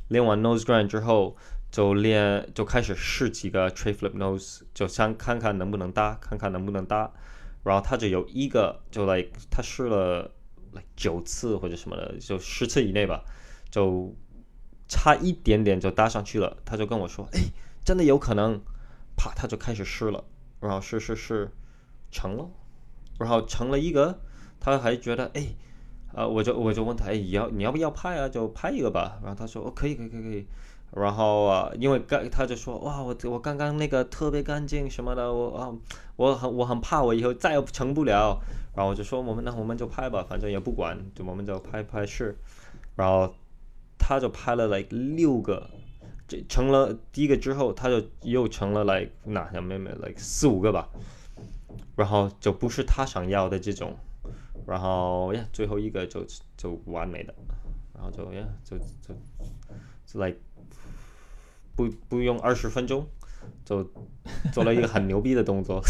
[0.08, 1.36] 练完 nose grind 之后
[1.70, 7.12] 就练就开始试几个 tray flip nose，就想看看能不能搭，看看能不能搭。
[7.64, 10.32] 然后他就有一个就 like 他试了
[10.94, 13.24] 九次或者什么的，就十次以内吧，
[13.70, 14.14] 就
[14.88, 16.56] 差一点点就搭上去了。
[16.64, 17.40] 他就跟我说：“哎，
[17.84, 18.60] 真的有可能。”
[19.18, 20.22] 啪，他就开始试了，
[20.60, 21.50] 然后试试试，
[22.10, 22.50] 成了，
[23.18, 24.20] 然后成了一个，
[24.60, 25.56] 他还觉得哎，
[26.16, 28.26] 啊、我就我就问他，哎，你要你要不要拍啊？
[28.26, 29.18] 就拍一个吧。
[29.22, 30.46] 然后他说：“哦，可以可以可以可以。”
[30.96, 35.70] 然后啊，因为刚他就说：“哇，我我刚刚那个特别干净什么的，我啊，
[36.16, 38.40] 我很我很怕我以后再也成不了。”
[38.74, 42.34] 然后我就说：“我们那我们就拍吧，反正也不管，就我们就拍拍试。”
[42.96, 43.34] 然后
[43.98, 45.68] 他就拍了 like 六个，
[46.26, 50.88] 这成了第一个之后，他就又成了 like 那没没没 like 四五个吧，
[51.94, 53.94] 然后就不是他想要的这种，
[54.66, 56.26] 然后呀，最后一个就
[56.56, 57.34] 就完美的，
[57.94, 59.14] 然后就呀就就
[60.06, 60.38] 就 like
[61.74, 63.06] 不不用二十分钟。
[63.64, 63.88] 就
[64.52, 65.80] 做了一个很牛逼的动作，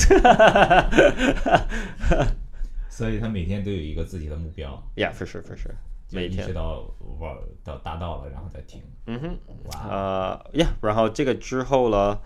[2.91, 5.73] 所以他每天都有一个自己的目标，yeah for sure for sure，
[6.11, 6.81] 每天直到
[7.19, 7.35] 玩
[7.65, 8.83] 到达到了，然后再停。
[9.07, 12.19] 嗯哼，哇，呃呀，然后这个之后呢，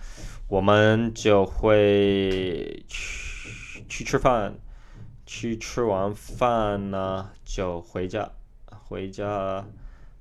[0.49, 4.53] 我们就会去去吃饭，
[5.33, 8.33] 去吃完饭呢就回家，
[8.67, 9.65] 回家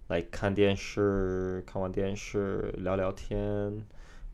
[0.08, 3.88] 来看电视，看完电视聊聊天，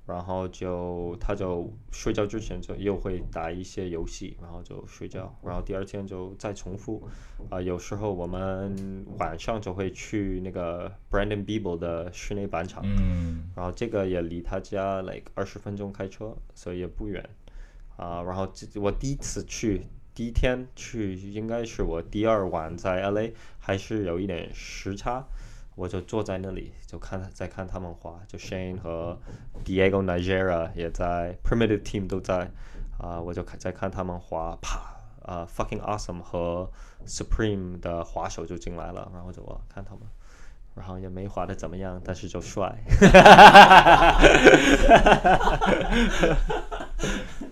[0.05, 7.07] 然后就他就睡觉之前就又会打一些游戏，然后就睡觉，然后第二天就再重复。
[7.49, 17.29] 啊、有时候我们晚上就会去那个 Brandon Beeble 的室内板场，嗯，然后这个也离他家 like 二十分钟开车，所以也不远。
[17.95, 25.25] 啊、然后这我第一次去，第一天去应该是我第二晚在 LA，还是有一点时差，
[25.75, 29.19] 我就坐在那里就看在看他们滑，就 Shane 和
[29.65, 32.49] Diego Najera 也在，Primitive Team 都在，
[32.97, 36.71] 啊、我就看在看他们滑，啪，啊、fucking awesome 和
[37.05, 40.03] Supreme 的滑手就进来了，然后就我看他们。
[40.75, 42.75] 然后也没滑的怎么样，但是就帅。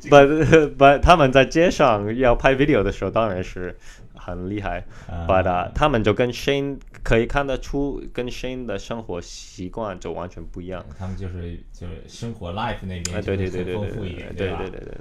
[0.10, 3.78] but but 他们在街上要拍 video 的时候，当然是
[4.16, 4.86] 很厉害。
[5.10, 10.86] 啊 but、uh, 他们就跟 Shane 可以看得出，跟 Shane 的生活习惯就完全不一样。
[10.98, 14.98] 他们就是就是生活 life 那边啊，对对对对对就会更丰富一点，对对对对对。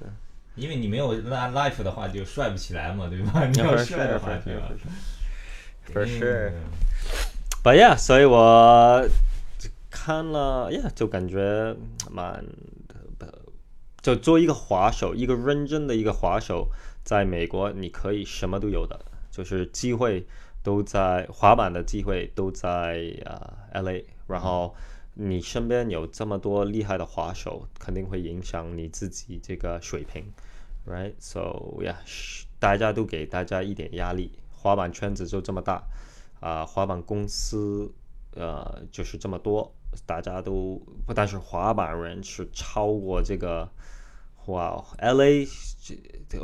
[0.54, 3.46] 因为你没有 life 的话，就帅不起来嘛，对吧？
[3.46, 4.70] 你要帅的话对吧
[5.92, 6.50] for sure.
[6.50, 6.54] 嗯
[7.64, 9.08] But yeah，所以我
[9.88, 11.74] 看了，yeah，就感觉
[12.10, 12.44] 蛮，
[14.02, 16.68] 就做一个滑手，一个认真的一个滑手，
[17.04, 20.26] 在美国你可以什么都有的，就是机会
[20.62, 24.74] 都在滑板的机会都在啊、LA，然后
[25.14, 30.24] 你身边有这么多厉害的滑手，肯定会影响你自己这个水平
[30.86, 31.94] ，right？So yeah，
[32.58, 35.84] 大家都给大家一点压力，滑板圈子就这么大。
[36.40, 37.92] 啊、滑板公司
[38.34, 39.74] 呃就是这么多，
[40.06, 43.68] 大家都不，但是滑板人是超过这个，
[44.46, 45.46] 哇，L A，
[46.28, 46.38] 这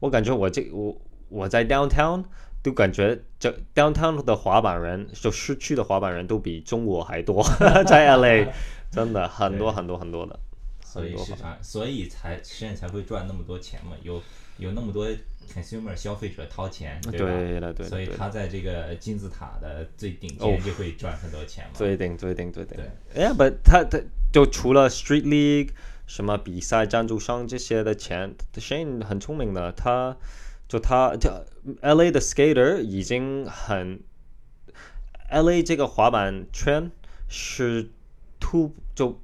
[0.00, 2.24] 我感觉我这我我在 downtown
[2.62, 7.42] 都感觉这 downtown 的滑板人，就市区的滑板人都比中国还多，
[7.86, 8.52] 在 L A
[8.90, 10.38] 真的很多很多很多的，
[10.84, 14.22] 所以市场，所以才实验才会赚那么多钱嘛，有
[14.58, 15.08] 有那么多
[15.44, 17.18] consumer 消费者掏钱，吧？
[17.18, 21.70] 对了对的所以他在这个金字塔的最顶哦尖就会赚很多钱嘛。
[21.74, 22.76] 最顶最顶最顶。
[22.76, 24.00] 对哎呀，不，他他
[24.32, 25.70] 就除了 Street League
[26.06, 30.16] 什么比赛赞助商这些的钱，Shane 很聪明的，他
[30.68, 31.30] 就他就
[31.80, 34.02] LA 的 skater 已经很
[35.30, 36.90] L A 这个滑板圈
[37.28, 37.90] 是
[38.38, 39.20] 突就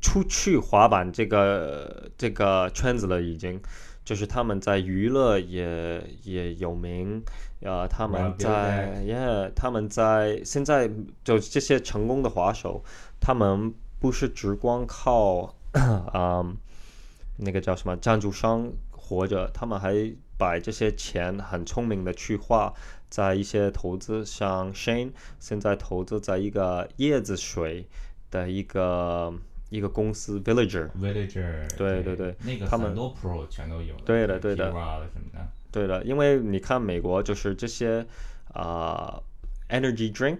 [0.00, 3.60] 出去滑板这个这个圈子了，已经
[4.04, 7.22] 就是他们在娱乐也也有名，
[7.60, 10.90] 呃，他们在耶，他们在现在
[11.24, 12.84] 就这些成功的滑手，
[13.20, 16.44] 他们不是只光靠啊、
[17.38, 22.72] 那个叫什么赞助商活着，他们还把这些钱很聪明的去花
[23.08, 27.88] 在一些投资，像 Shane 现在投资在一个椰子水
[28.30, 29.32] 的一个
[29.74, 30.88] 一个公司 Villager。
[30.90, 38.06] Villager，对对对那个他们很多 Pro 全都有，对的对的什么的，对的，因为你看美国就是这些
[38.52, 39.20] 啊、
[39.68, 40.38] energy drink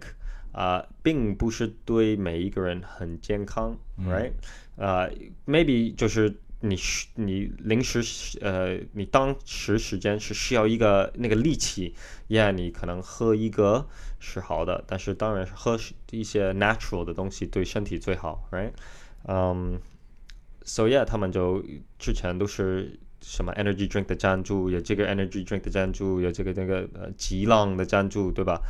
[0.52, 5.10] 啊、并不是对每一个人很健康、r i g h t 呃、
[5.46, 11.94] maybe 就是你需你临时呃你当时时间是需要一个那个力气
[12.28, 13.86] ，yeah，你可能喝一个
[14.20, 15.78] 是好的，但是当然是喝
[16.10, 18.70] 一些 natural 的东西对身体最好，right？
[19.26, 19.80] 嗯、
[20.64, 21.62] So yeah，他们就
[21.98, 28.60] 之前都是什么 energy drink 的赞助，有这个 energy drink 的赞助，有这个那个呃极浪的赞助，对吧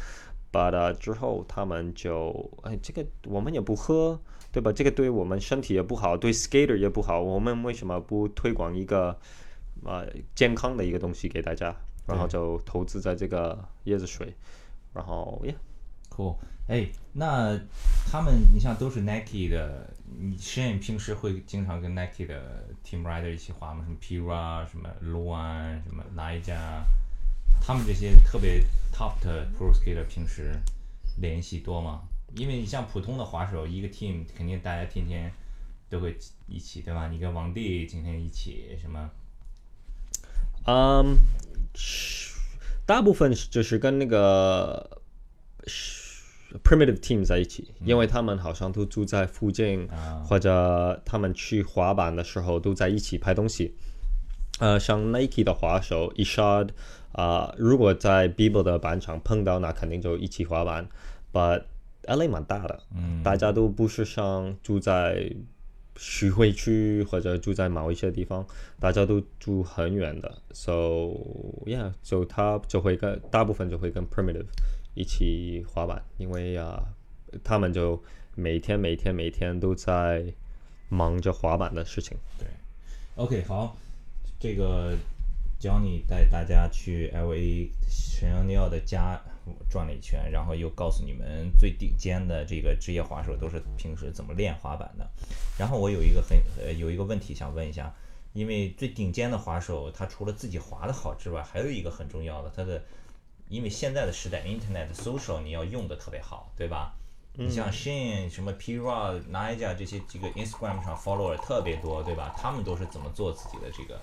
[0.53, 4.21] ？But、uh, 之后他们就哎，这个我们也不喝，
[4.53, 4.73] 对吧？
[4.73, 9.19] 这个对我们身体也不好，对 skater 也不好，我们为什么不推广一个
[9.85, 11.75] 呃健康的一个东西给大家？
[12.07, 14.35] 然后就投资在这个椰子水，
[14.93, 15.55] 然后 yeah。
[16.11, 16.37] Cool，
[16.69, 17.59] 哎，那
[18.09, 23.85] 他们你像都是 Nike 的，你 Shane 平时会经常跟 Nike 的 Team Rider 一起滑吗？
[23.85, 26.83] 什么 Pura，什么 Luan，什么 Nija，
[27.61, 30.53] 他们这些特别 top 的 Pro Skater 平时
[31.21, 32.03] 联系多吗？
[32.37, 35.33] 因为你像普通的滑手，一个 team 肯定大家天天
[35.89, 37.09] 都会一起，对吧？
[37.09, 39.11] 你跟王帝今天一起什么？
[40.67, 41.19] 嗯，
[42.85, 45.03] 大部分就是跟那个
[46.63, 49.89] primitive team 在一起，因为他们好像都住在附近，
[50.25, 53.75] 或者他们去滑板的时候都在一起拍东西。
[54.61, 56.69] 呃，像 Nike 的滑手 Ishad
[57.13, 60.89] 啊、如果在 Bibo 的板场碰到，那肯定就一起滑板。
[61.33, 61.63] But
[62.07, 65.33] LA 蛮大的，嗯，大家都不是像住在
[65.97, 68.45] 徐汇区或者住在某一些地方，
[68.81, 70.73] 大家都住很远的，so
[71.67, 74.47] yeah，so 他就会跟大部分就会跟 primitive
[74.95, 76.83] 一起滑板，因为啊、
[77.43, 78.03] 他们就
[78.35, 80.25] 每天每天每天都在
[80.89, 82.17] 忙着滑板的事情。
[82.39, 82.47] 对
[83.17, 83.77] OK，好，
[84.39, 84.97] 这个
[85.61, 89.21] Johnny 带大家去 LA 沈阳尼奥的家
[89.69, 95.09] 转了一圈，然后又告诉你们最顶尖的这个职业滑手都是平时怎么练滑板的。
[95.59, 97.95] 然后我有一个很呃有一个问题想问一下，
[98.33, 102.83] 因为最顶尖的滑手他除了自己滑的好之外，还有一个很重要的，他的
[103.49, 106.95] 因为现在的时代，Internet social 你要用的特别好，对吧？
[107.37, 112.33] 你像 Shane、什么 Pira、n i j a 这些这个 Instagram 上 follower 特别多，对吧？
[112.39, 114.01] 他们都是怎么做自己的这个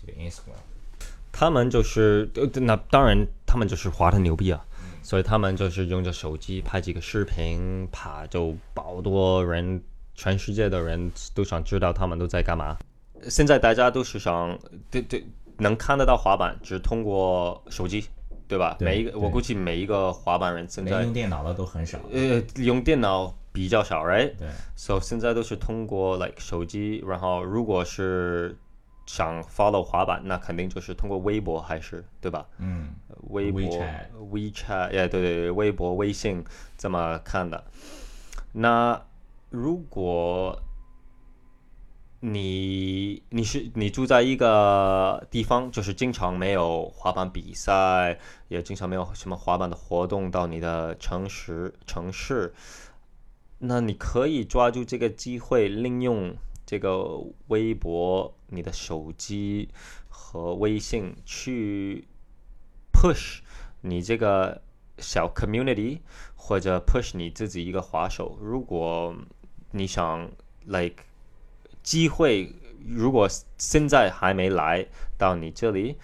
[0.00, 0.62] 这个 Instagram？
[1.32, 4.64] 他们就是，呃那当然他们就是滑的牛逼啊，
[5.02, 9.82] 所以他们就是用着手机拍几个视频，啪就好多人，
[10.14, 12.78] 全世界的人都想知道他们都在干嘛。
[13.28, 14.56] 现在大家都是想，
[14.90, 15.24] 对对，
[15.58, 18.06] 能看得到滑板，只通过手机，
[18.48, 18.74] 对吧？
[18.78, 21.98] 对每一个，我估计每一个滑板人现在连用电脑的都很少。
[22.10, 24.32] 呃用电脑比较少，right？
[24.38, 28.56] 对 So 现在都是通过 like 手机，然后如果是
[29.06, 32.46] 想 follow 滑板，那肯定就是通过微博还是对吧？
[32.58, 32.90] 嗯，
[33.30, 36.44] 微博、WeChat WeChat，哎，对对对，微博、微信
[36.76, 37.64] 这么看的。
[38.52, 39.00] 那
[39.50, 40.58] 如果
[42.20, 52.52] 你你是你住在一个地方，就是经常没有滑板比赛，也经常没有什么滑板的活动到你的城市城市，
[53.58, 56.34] 那你可以抓住这个机会，利用
[56.66, 59.68] 这个微博、你的手机
[60.08, 62.04] 和微信去
[62.92, 63.38] push
[63.82, 64.60] 你这个
[64.98, 66.00] 小 community，
[66.34, 68.36] 或者 push 你自己一个滑手。
[68.40, 69.14] 如果
[69.70, 70.28] 你想
[70.66, 71.04] like
[71.88, 72.52] 机会，
[72.86, 75.96] 如果现在还没来到你这里，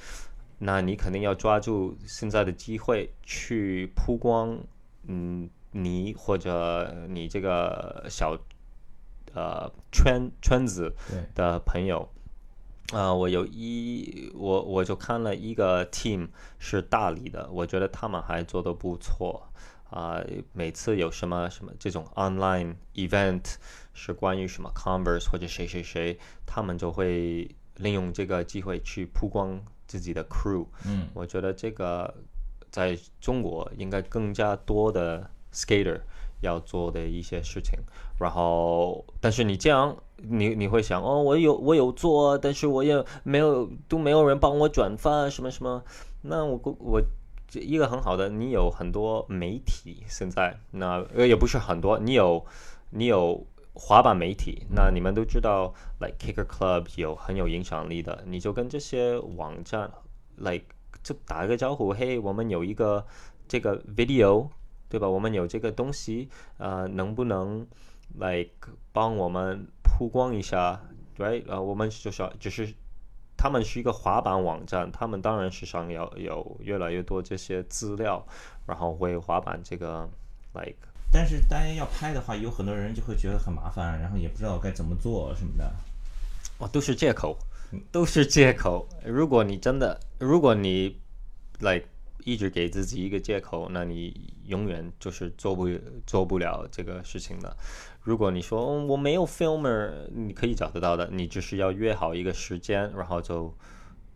[0.61, 4.59] 那你肯定要抓住现在的机会去曝光，
[5.07, 8.39] 嗯，你或者你这个小
[9.35, 10.95] 呃圈圈子
[11.35, 12.09] 的朋友。
[12.93, 16.29] 啊、我有一我我就看了一个 team
[16.59, 19.51] 是大理的，我觉得他们还做得不错
[19.91, 23.57] 啊、每次有什么什么这种 online event
[23.95, 30.67] 是关于什么 Converse 或者谁谁谁，他们就会利用这个机会去曝光自己的 crew。
[30.87, 32.13] 嗯，我觉得这个
[32.71, 36.01] 在中国应该更加多的 skater
[36.41, 37.79] 要做的一些事情。
[38.19, 45.83] 然后，但是你这样，你你会想，哦，我有我有做，但是我也没有都没有人帮我转发什么什么。
[46.23, 47.03] 那我我
[47.49, 52.45] 这一个很好的，你有很多媒体现在，那呃也不是很多，你有
[52.91, 53.45] 你有
[53.75, 59.91] 滑板媒体，那你们都知道，like Kicker Club 有很有影响力的，你就跟这些网站
[60.37, 60.67] ，like
[61.03, 63.05] 就打个招呼，嘿，我们有一个
[63.47, 64.49] 这个 video，
[64.89, 65.09] 对吧？
[65.09, 67.67] 我们有这个东西，呃，能不能
[68.15, 70.81] like 帮我们曝光一下
[71.19, 71.45] ，right？
[71.49, 72.75] 呃，我们就是只是。
[73.37, 78.25] 他们是一个滑板网站，他们当然是想要有越来越多这些资料，
[78.65, 80.09] 然后为滑板这个
[80.55, 80.79] like。
[81.15, 85.73] 但是大家要拍的话，有很多人就会觉得很麻烦，然后也不知道该怎么做什么的。
[86.59, 87.39] 哦，都是借口，
[87.93, 88.89] 都是借口。
[89.05, 91.01] 如果你真的，如果你
[91.61, 91.85] like
[92.25, 95.69] 一直给自己一个借口，那你永远就是做不
[96.05, 97.57] 做不了这个事情的。
[98.03, 103.55] 如果你说我没有 filmer，你可以找得到的，你只是要约好一个时间，然后就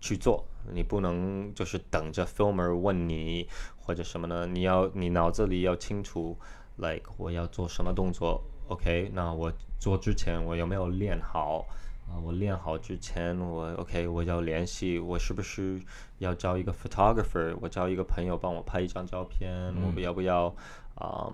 [0.00, 0.44] 去做。
[0.72, 4.46] 你不能就是等着 filmer 问你或者什么呢？
[4.46, 6.38] 你要你脑子里要清楚
[6.78, 9.10] ，like 我要做什么动作，OK？
[9.12, 11.66] 那我做之前我有没有练好
[12.08, 12.16] 啊？
[12.22, 14.08] 我练好之前我 OK？
[14.08, 15.80] 我要联系我是不是
[16.18, 17.54] 要招一个 photographer？
[17.60, 20.46] 我招一个朋友帮我拍一张照片，我要不要
[20.94, 21.30] 啊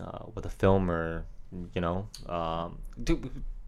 [0.00, 2.70] 啊我的 filmer？you know，啊，
[3.04, 3.14] 这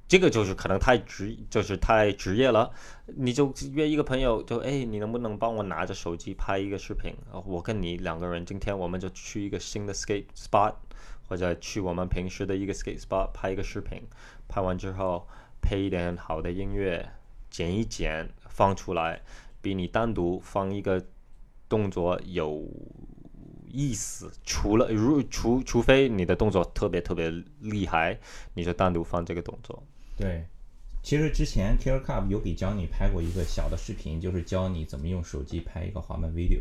[0.07, 2.71] 这个就是可能太职，就是太职业了。
[3.17, 7.13] 你就约一个朋友，就哎，你能不能帮我拿着手机拍一个视频？
[7.47, 10.75] 我跟你两个人，今天我们就去一个新的 skate spot，
[11.27, 14.03] 或者去我们平时的一个 skate spot 拍一个视频。
[14.47, 15.27] 拍完之后
[15.63, 17.11] 配一点好的音乐，
[17.51, 19.23] 剪一剪放出来，
[19.63, 21.03] 比你单独放一个
[21.69, 22.63] 动作有。
[23.77, 27.29] 意思除了如除除非你的动作特别特别
[27.59, 28.21] 厉害，
[28.55, 29.83] 你就单独放这个动作。
[30.17, 30.47] 对，
[31.03, 36.61] 其实之前 Killer Cup 有给教你拍过一个小的视频，就是教你怎么用手机拍一个滑板 video。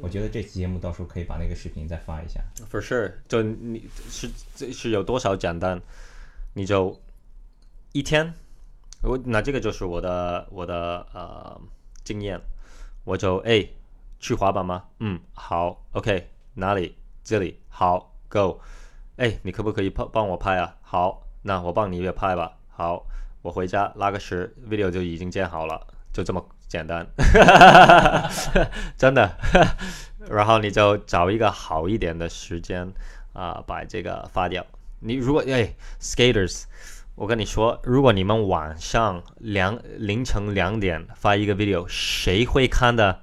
[0.00, 2.40] 我觉得这期节目到时候可以把那个视频再发一下。
[2.70, 5.80] For sure，就你是这是有多少简单，
[6.54, 7.00] 你就
[7.92, 8.34] 一天，
[9.02, 11.60] 我那这个就是我的我的呃
[12.04, 12.40] 经验，
[13.04, 13.68] 我就哎。
[14.24, 14.84] 去滑板吗？
[15.00, 16.94] 嗯，好，OK，哪里？
[17.24, 18.60] 这里，好，Go。
[19.16, 20.76] 哎，你可不可以帮帮我拍啊？
[20.80, 22.52] 好，那我帮你也拍吧。
[22.68, 23.06] 好，
[23.42, 27.06] 我回家拉个屎，video 就已经建好了，就这么简单，
[28.96, 29.30] 真的。
[30.30, 32.88] 然后你就找一个好一点的时间
[33.32, 34.64] 啊，把这个发掉。
[35.00, 36.64] 你如果哎，skaters，
[37.16, 43.20] 我跟你说，如果你们晚上两凌晨两点发一个 video，谁会看的？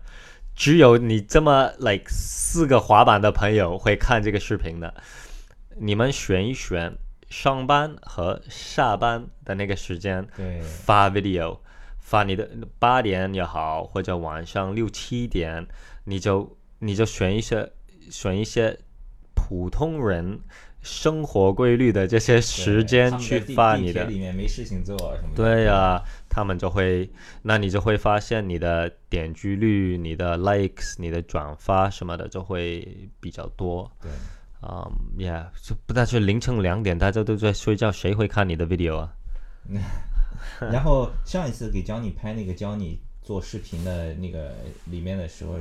[0.53, 4.93] 只有你这么 like 四个滑板的朋友会看这个视频的。
[5.77, 6.97] 你们选一选
[7.29, 10.27] 上班和下班的那个时间，
[10.61, 11.59] 发 video，
[11.99, 12.49] 发你的
[12.79, 15.67] 八点也好，或者晚上六七点，
[16.05, 17.71] 你就你就选一些
[18.09, 18.79] 选一些
[19.33, 20.41] 普通人。
[20.81, 25.35] 生活规律的这些时间去发你的，里面没事情做什么？
[25.35, 27.09] 对呀，他们就会，
[27.41, 33.91] 那你就会发现你的点击率、你的 likes、你的转发什么的就会比较多。
[34.01, 34.09] 对，
[34.61, 39.13] 啊，yeah，就不但是凌晨两点大家都在睡觉，谁会看你的 video 啊？
[40.71, 44.55] 然后上一次给教你拍那个教你做视频的那个
[44.85, 45.59] 里面的时候。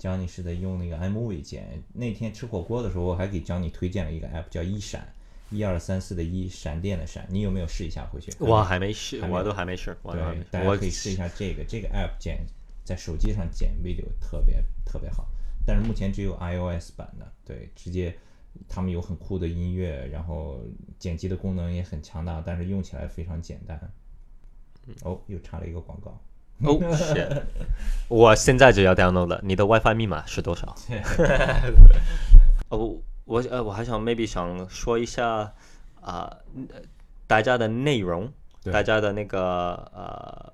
[0.00, 1.78] 教你是在用那个 iMovie 剪。
[1.92, 5.06] 那天吃火锅的时候，我还给教你推荐了一个 app，叫一闪，
[5.50, 7.26] 一二三四的一闪电的闪。
[7.28, 8.32] 你有没有试一下回去？
[8.38, 9.94] 我还没试，我都还没试。
[10.04, 11.62] 对，大家可以试一下这个。
[11.64, 12.46] 这个 app 剪
[12.82, 15.28] 在手机上剪 video 特别特别好，
[15.66, 17.30] 但是目前只有 iOS 版的。
[17.44, 18.16] 对，直接
[18.68, 20.60] 他们有很酷的音乐，然后
[20.98, 23.78] 剪辑的功能也很强大，但是用起来非常简单。
[25.02, 26.18] 哦，又插了一个广告。
[26.62, 26.78] 哦，
[28.08, 29.40] 我现在就要 download 了。
[29.42, 30.74] 你的 WiFi 密码是多少？
[32.68, 35.54] 哦，我呃，我还想 maybe 想说一下
[36.00, 36.36] 啊，
[37.26, 38.30] 大家的内容，
[38.64, 40.52] 大家的那个呃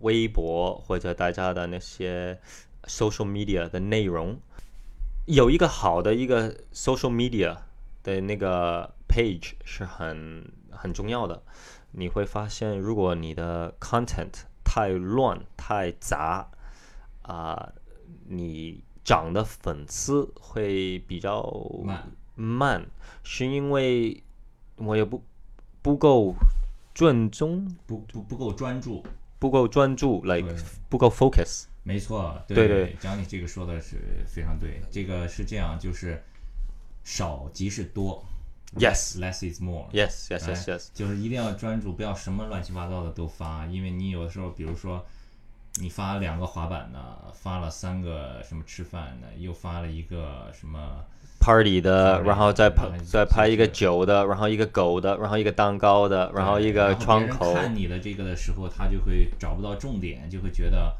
[0.00, 2.38] 微博或者大家的那些
[2.84, 4.38] social media 的内容，
[5.26, 7.56] 有一个好的一个 social media
[8.02, 11.42] 的那个 page 是很很重要的。
[11.92, 14.32] 你会发现，如果你的 content
[14.64, 16.48] 太乱太杂
[17.22, 17.72] 啊！
[18.28, 21.42] 你涨的粉丝会比较
[21.84, 22.86] 慢，慢。
[23.22, 24.22] 是因为
[24.76, 25.24] 我也不
[25.80, 26.34] 不够
[26.92, 29.02] 正宗，不不不够专注，
[29.38, 30.54] 不够专注，like
[30.88, 34.82] 不够 focus，没错，对对对讲你这个说的是非常对。
[34.90, 36.20] 这个是这样，就是
[37.04, 38.24] 少即是多
[38.76, 39.86] Yes less is more。
[39.92, 40.88] Yes, yes, 哎 yes, yes.
[40.92, 45.06] 就是一定要专注，不要什么乱七八糟的都发，因为你有的时候，比如说
[45.80, 46.98] 你发两个滑板的，
[47.32, 51.04] 发了三个什么吃饭的，又发了一个什么
[51.38, 57.54] ，Party 的，然后再拍再拍一个酒的，然后一个狗的，然后一个蛋糕的，然后一个窗口。
[57.54, 60.92] 看你的这个的时候，他就会找不到重点，就会觉得。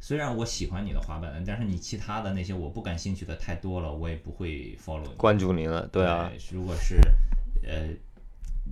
[0.00, 5.14] 虽然我喜欢你的滑板，但是你其他的那些我不感兴趣的太多了，我也不会 follow 你。
[5.16, 6.96] 关注你了，对啊，如果是
[7.66, 7.88] 呃，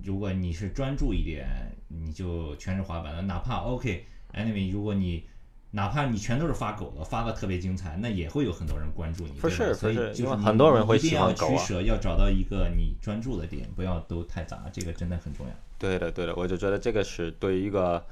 [0.03, 1.47] 如果你是专注一点，
[1.89, 5.25] 你就全是滑板的，哪怕 OK，anyway，、如果你
[5.71, 9.37] 哪怕你全都是发狗的，发的特别精彩，那也会有很多人关注你。
[9.39, 15.51] 对所以就是很多人会你一定要喜欢狗啊取舍，要找到一个你专注的点，不要都太杂，这个真的很重要。
[15.77, 18.03] 对的，对的，我就觉得这个是对于一个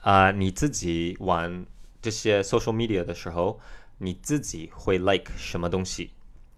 [0.00, 1.64] 啊、你自己玩
[2.00, 3.60] 这些 social media 的时候，
[3.98, 6.10] 你自己会 like 什么东西，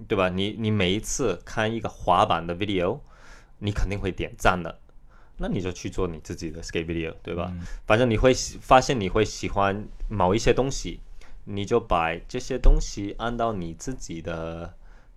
[0.06, 0.28] 对吧？
[0.28, 3.00] 你你每一次看一个滑板的 video，
[3.58, 4.80] 你肯定会点赞的，
[5.38, 7.52] 那你就去做你自己的 skate video，对吧？
[7.86, 11.00] 反正你会发现你会喜欢某一些东西，
[11.44, 14.74] 你就把这些东西按到你自己的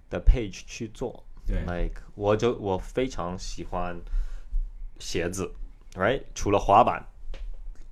[0.09, 1.23] 的 page 去做。
[1.47, 4.01] 对 like 我就我非常喜欢
[4.97, 5.53] 鞋子
[5.93, 6.23] ，right？
[6.33, 7.05] 除了滑板，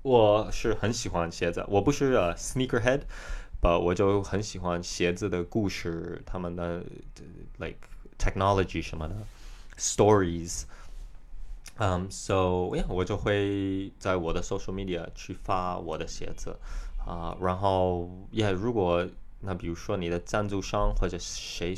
[0.03, 1.65] 我是很喜欢鞋子。
[1.67, 6.83] 我不是呃 sneakerhead，but 我就很喜欢鞋子的故事，他们的
[7.57, 7.77] like
[8.19, 9.15] technology 什么的
[9.77, 10.63] stories。
[11.77, 16.55] 嗯、so yeah，我就会在我的 social media 去发我的鞋子
[17.05, 19.05] 啊、然后也如果
[19.41, 21.75] 那比如说你的赞助商或者谁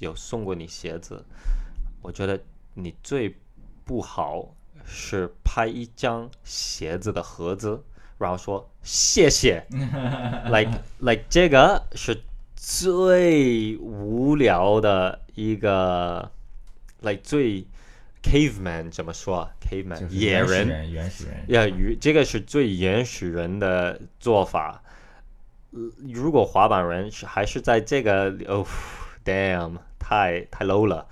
[0.00, 1.24] 有送过你鞋子，
[2.00, 2.40] 我觉得
[2.74, 3.36] 你最
[3.84, 7.82] 不好是拍一张鞋子的盒子，
[8.18, 9.64] 然后说谢谢，
[10.50, 12.22] like like 这个是
[12.56, 16.30] 最无聊的一个
[17.00, 17.64] ，like 最
[18.22, 21.44] caveman 怎么说啊？caveman 就是野人人，原始人。
[21.48, 24.82] 呀，与这个是最原始人的做法。
[25.72, 25.80] 呃
[26.12, 28.64] 如果滑板人是还是在这个哦
[29.24, 31.06] ，damn，太太 low 了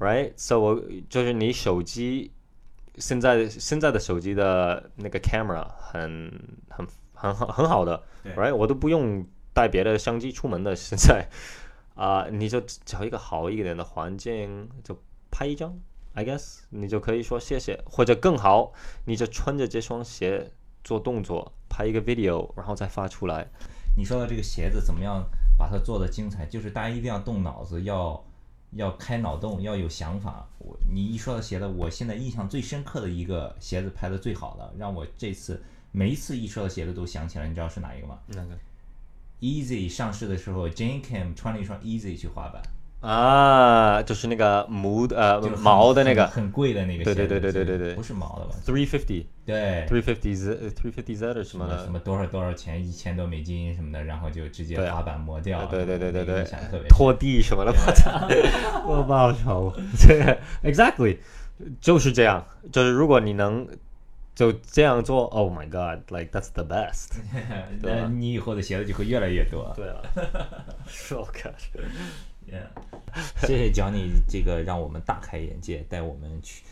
[0.00, 2.30] ，right？So 我就是你手机
[2.98, 6.32] 现在现在的手机的那个 camera 很
[6.68, 8.54] 很很好很好的对，right？
[8.54, 11.28] 我都不用带别的相机出门的，现在
[11.94, 15.74] 啊、你就找一个好一点的环境，就拍一张
[16.12, 18.74] ，I guess 你就可以说谢谢，或者更好，
[19.06, 20.52] 你就穿着这双鞋
[20.84, 23.48] 做动作，拍一个 video，然后再发出来。
[23.96, 25.26] 你说的这个鞋子怎么样
[25.56, 26.44] 把它做的精彩？
[26.44, 28.22] 就是大家一定要动脑子，要
[28.72, 30.46] 要开脑洞，要有想法。
[30.58, 35.62] 我你一说到鞋子，我现在印象最深刻的一个鞋子拍的最好的，让我这次
[35.92, 38.58] 每一次一说到鞋子都想起来，你知道是哪一个吗哪个
[39.40, 42.62] ？Easy 上市的时候，Jane Kim 穿了一双 Easy 去滑板，
[43.00, 56.44] 啊，就是那个毛的呃毛的那个很很贵的那个鞋，对对对对对对对不是毛的吧？three fifty 对，three fifty z three fifty z 的什什么的，什么多少多少钱，一千多美金什么的，然后就直接滑板磨掉，对对对对对
[56.88, 58.28] 拖地什么的，我操，
[58.86, 59.72] 我报仇。
[60.06, 61.18] 对，exactly，
[61.80, 63.68] 就是这样，就是如果你能
[64.34, 67.12] 就这样做，Oh my God，like that's the best。
[67.82, 69.72] 那你以后的鞋子就会越来越多。
[69.76, 69.96] 对啊
[70.88, 71.54] ，so good。
[72.46, 76.62] Yeah，谢谢 Johnny 这个让我们大开眼界，带我们去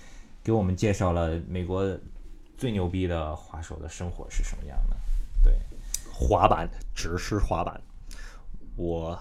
[0.43, 1.85] 给我们介绍了美国
[2.57, 4.97] 最牛逼的滑手的生活是什么样的。
[5.43, 5.53] 对，
[6.12, 7.81] 滑板只是滑板，
[8.77, 9.18] 我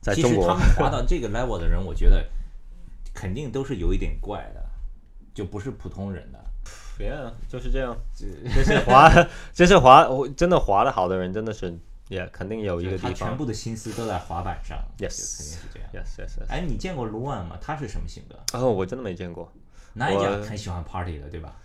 [0.00, 2.28] 在中国其实他们滑到这个 level 的人，我觉得
[3.14, 4.62] 肯定都是有一点怪的，
[5.32, 6.38] 就不是普通人的。
[6.98, 7.96] ，Yeah，就是这样。
[8.14, 9.10] 这是滑，
[9.54, 11.78] 这是滑，我真的滑的好的人，真的是
[12.08, 13.14] ，Yeah，肯定有一个地方。
[13.14, 15.88] 全部的心思都在滑板上 Yes 肯定是这样。
[15.92, 16.48] Yes, yes, yes。
[16.48, 17.58] 哎，你见过卢万吗？
[17.60, 18.58] 他是什么性格？
[18.58, 19.52] 哦，我真的没见过。
[19.94, 21.56] 那一家我很喜欢 party 的，对吧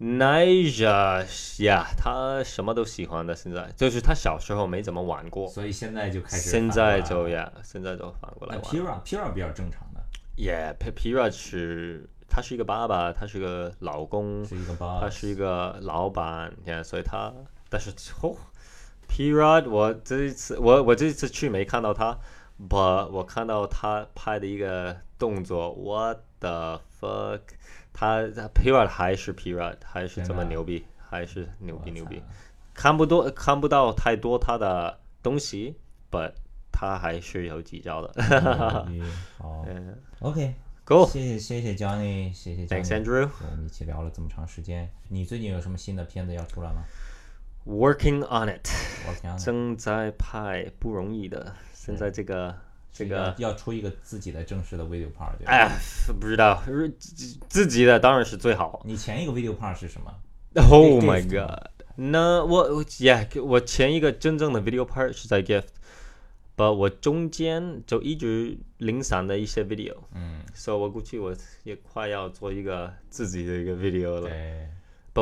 [0.00, 1.24] ？Nija
[1.64, 3.34] 呀，他什么都喜欢的。
[3.34, 8.64] 现在就是他小时候没怎么玩过，所以现在就开始现在就了呀，现在就反过来玩。
[8.64, 10.00] Pira Pira 比较正常的
[10.36, 17.32] ，Yeah，Pira 是他是一个爸爸，他是个老公，是一个 boss，他是一个老板，yeah, 所以他
[17.68, 17.90] 但是
[18.22, 18.36] 哦
[19.08, 22.16] p r o d 我这一次我我这一次去没看到他
[22.68, 27.40] ，but 我看到他拍的一个动作，what the fuck，
[27.92, 28.22] 他
[28.54, 32.22] p r o d 还是 p r o d 还是这么牛逼，还是牛逼牛逼，
[32.74, 35.74] 看不多看不到太多他的东西
[36.10, 36.32] ，but
[36.70, 38.12] 他还是有几招的。
[39.66, 43.28] 嗯，OK，Cool，谢谢谢谢 Johnny，谢谢 Thanks Johnny，Andrew。
[43.50, 44.88] 我们一起聊了这么长时间。
[45.08, 46.84] 你最近有什么新的片子要出来吗？
[47.66, 48.68] Working on it，
[49.38, 51.54] 正在拍，不容易的。
[51.74, 52.56] 现在这个
[52.90, 55.52] 这个，要出一个自己的正式的 video part，对吧？
[55.52, 55.78] 哎，
[56.18, 56.62] 不知道，
[56.98, 58.80] 自自己的当然是最好。
[58.84, 60.14] 你前一个 video part 是什么
[60.54, 61.68] ？Oh my god！
[61.96, 71.34] 那我我 yeah，我前一个真正的 video part 是在 gift，but 我中间就一直零散的一些 video，嗯，所以我估计我
[71.64, 74.22] 也快要做一个自己的一个 video 了。
[74.22, 74.68] 对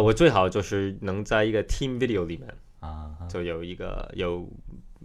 [0.02, 3.16] 我最好就是能在一个 team video 里面啊。
[3.28, 4.48] 就有一个有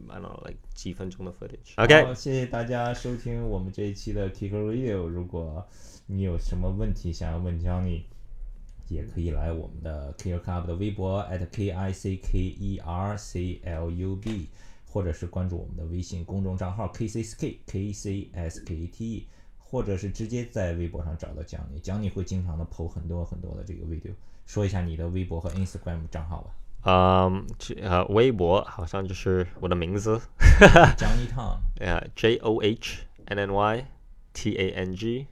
[0.07, 1.73] I don't know like 几分钟的 footage。
[1.75, 5.07] OK，谢谢大家收听我们这一期的 Kicker Radio。
[5.07, 5.67] 如果
[6.05, 8.03] 你有什么问题想要问 Johnny，
[8.87, 14.47] 也可以来我们的 Kicker Club 的微博 at k i c k e r c l u b，
[14.87, 19.27] 或者是关注我们的微信公众账号 k c s k k c s k t e，
[19.57, 24.13] 或者是直接在微博上找到 Johnny，Johnny 会经常的 PO 很多很多的这个 video。
[24.51, 26.51] 说一下你的微博和 Instagram 账号吧
[26.83, 30.19] 嗯，这呃，微博好像就是我的名字，，
[30.97, 31.59] Johnny Tang。
[31.79, 33.85] 呃，J O H N N Y
[34.33, 35.27] T A N G，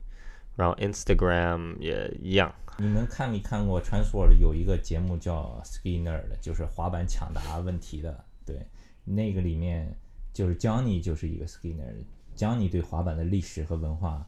[0.56, 2.56] 然后 Instagram 也一样。
[2.78, 8.24] 你们看没看过 Transworld 有一个节目叫 Ski Nerd，就是滑板抢答问题的。
[8.46, 8.66] 对，
[9.04, 9.98] 那个里面
[10.32, 14.26] 就是 Johnny 就是一个 Ski Nerd，Johnny 对滑板的历史和文化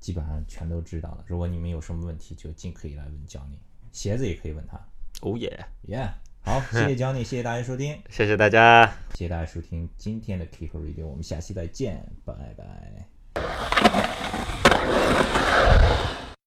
[0.00, 1.24] 基本上全都知道了。
[1.26, 3.58] 如果你们有什么问题，就尽可以来问 Johnny，
[3.92, 4.80] 鞋子也可以问他。
[5.20, 5.64] 哦耶。
[5.82, 6.08] 耶
[6.40, 7.96] 好 谢谢教你谢谢大家收听。
[8.08, 8.86] 谢谢大家。
[9.14, 13.06] 谢谢大家收听今天的 keep ready 我们下期再见拜拜。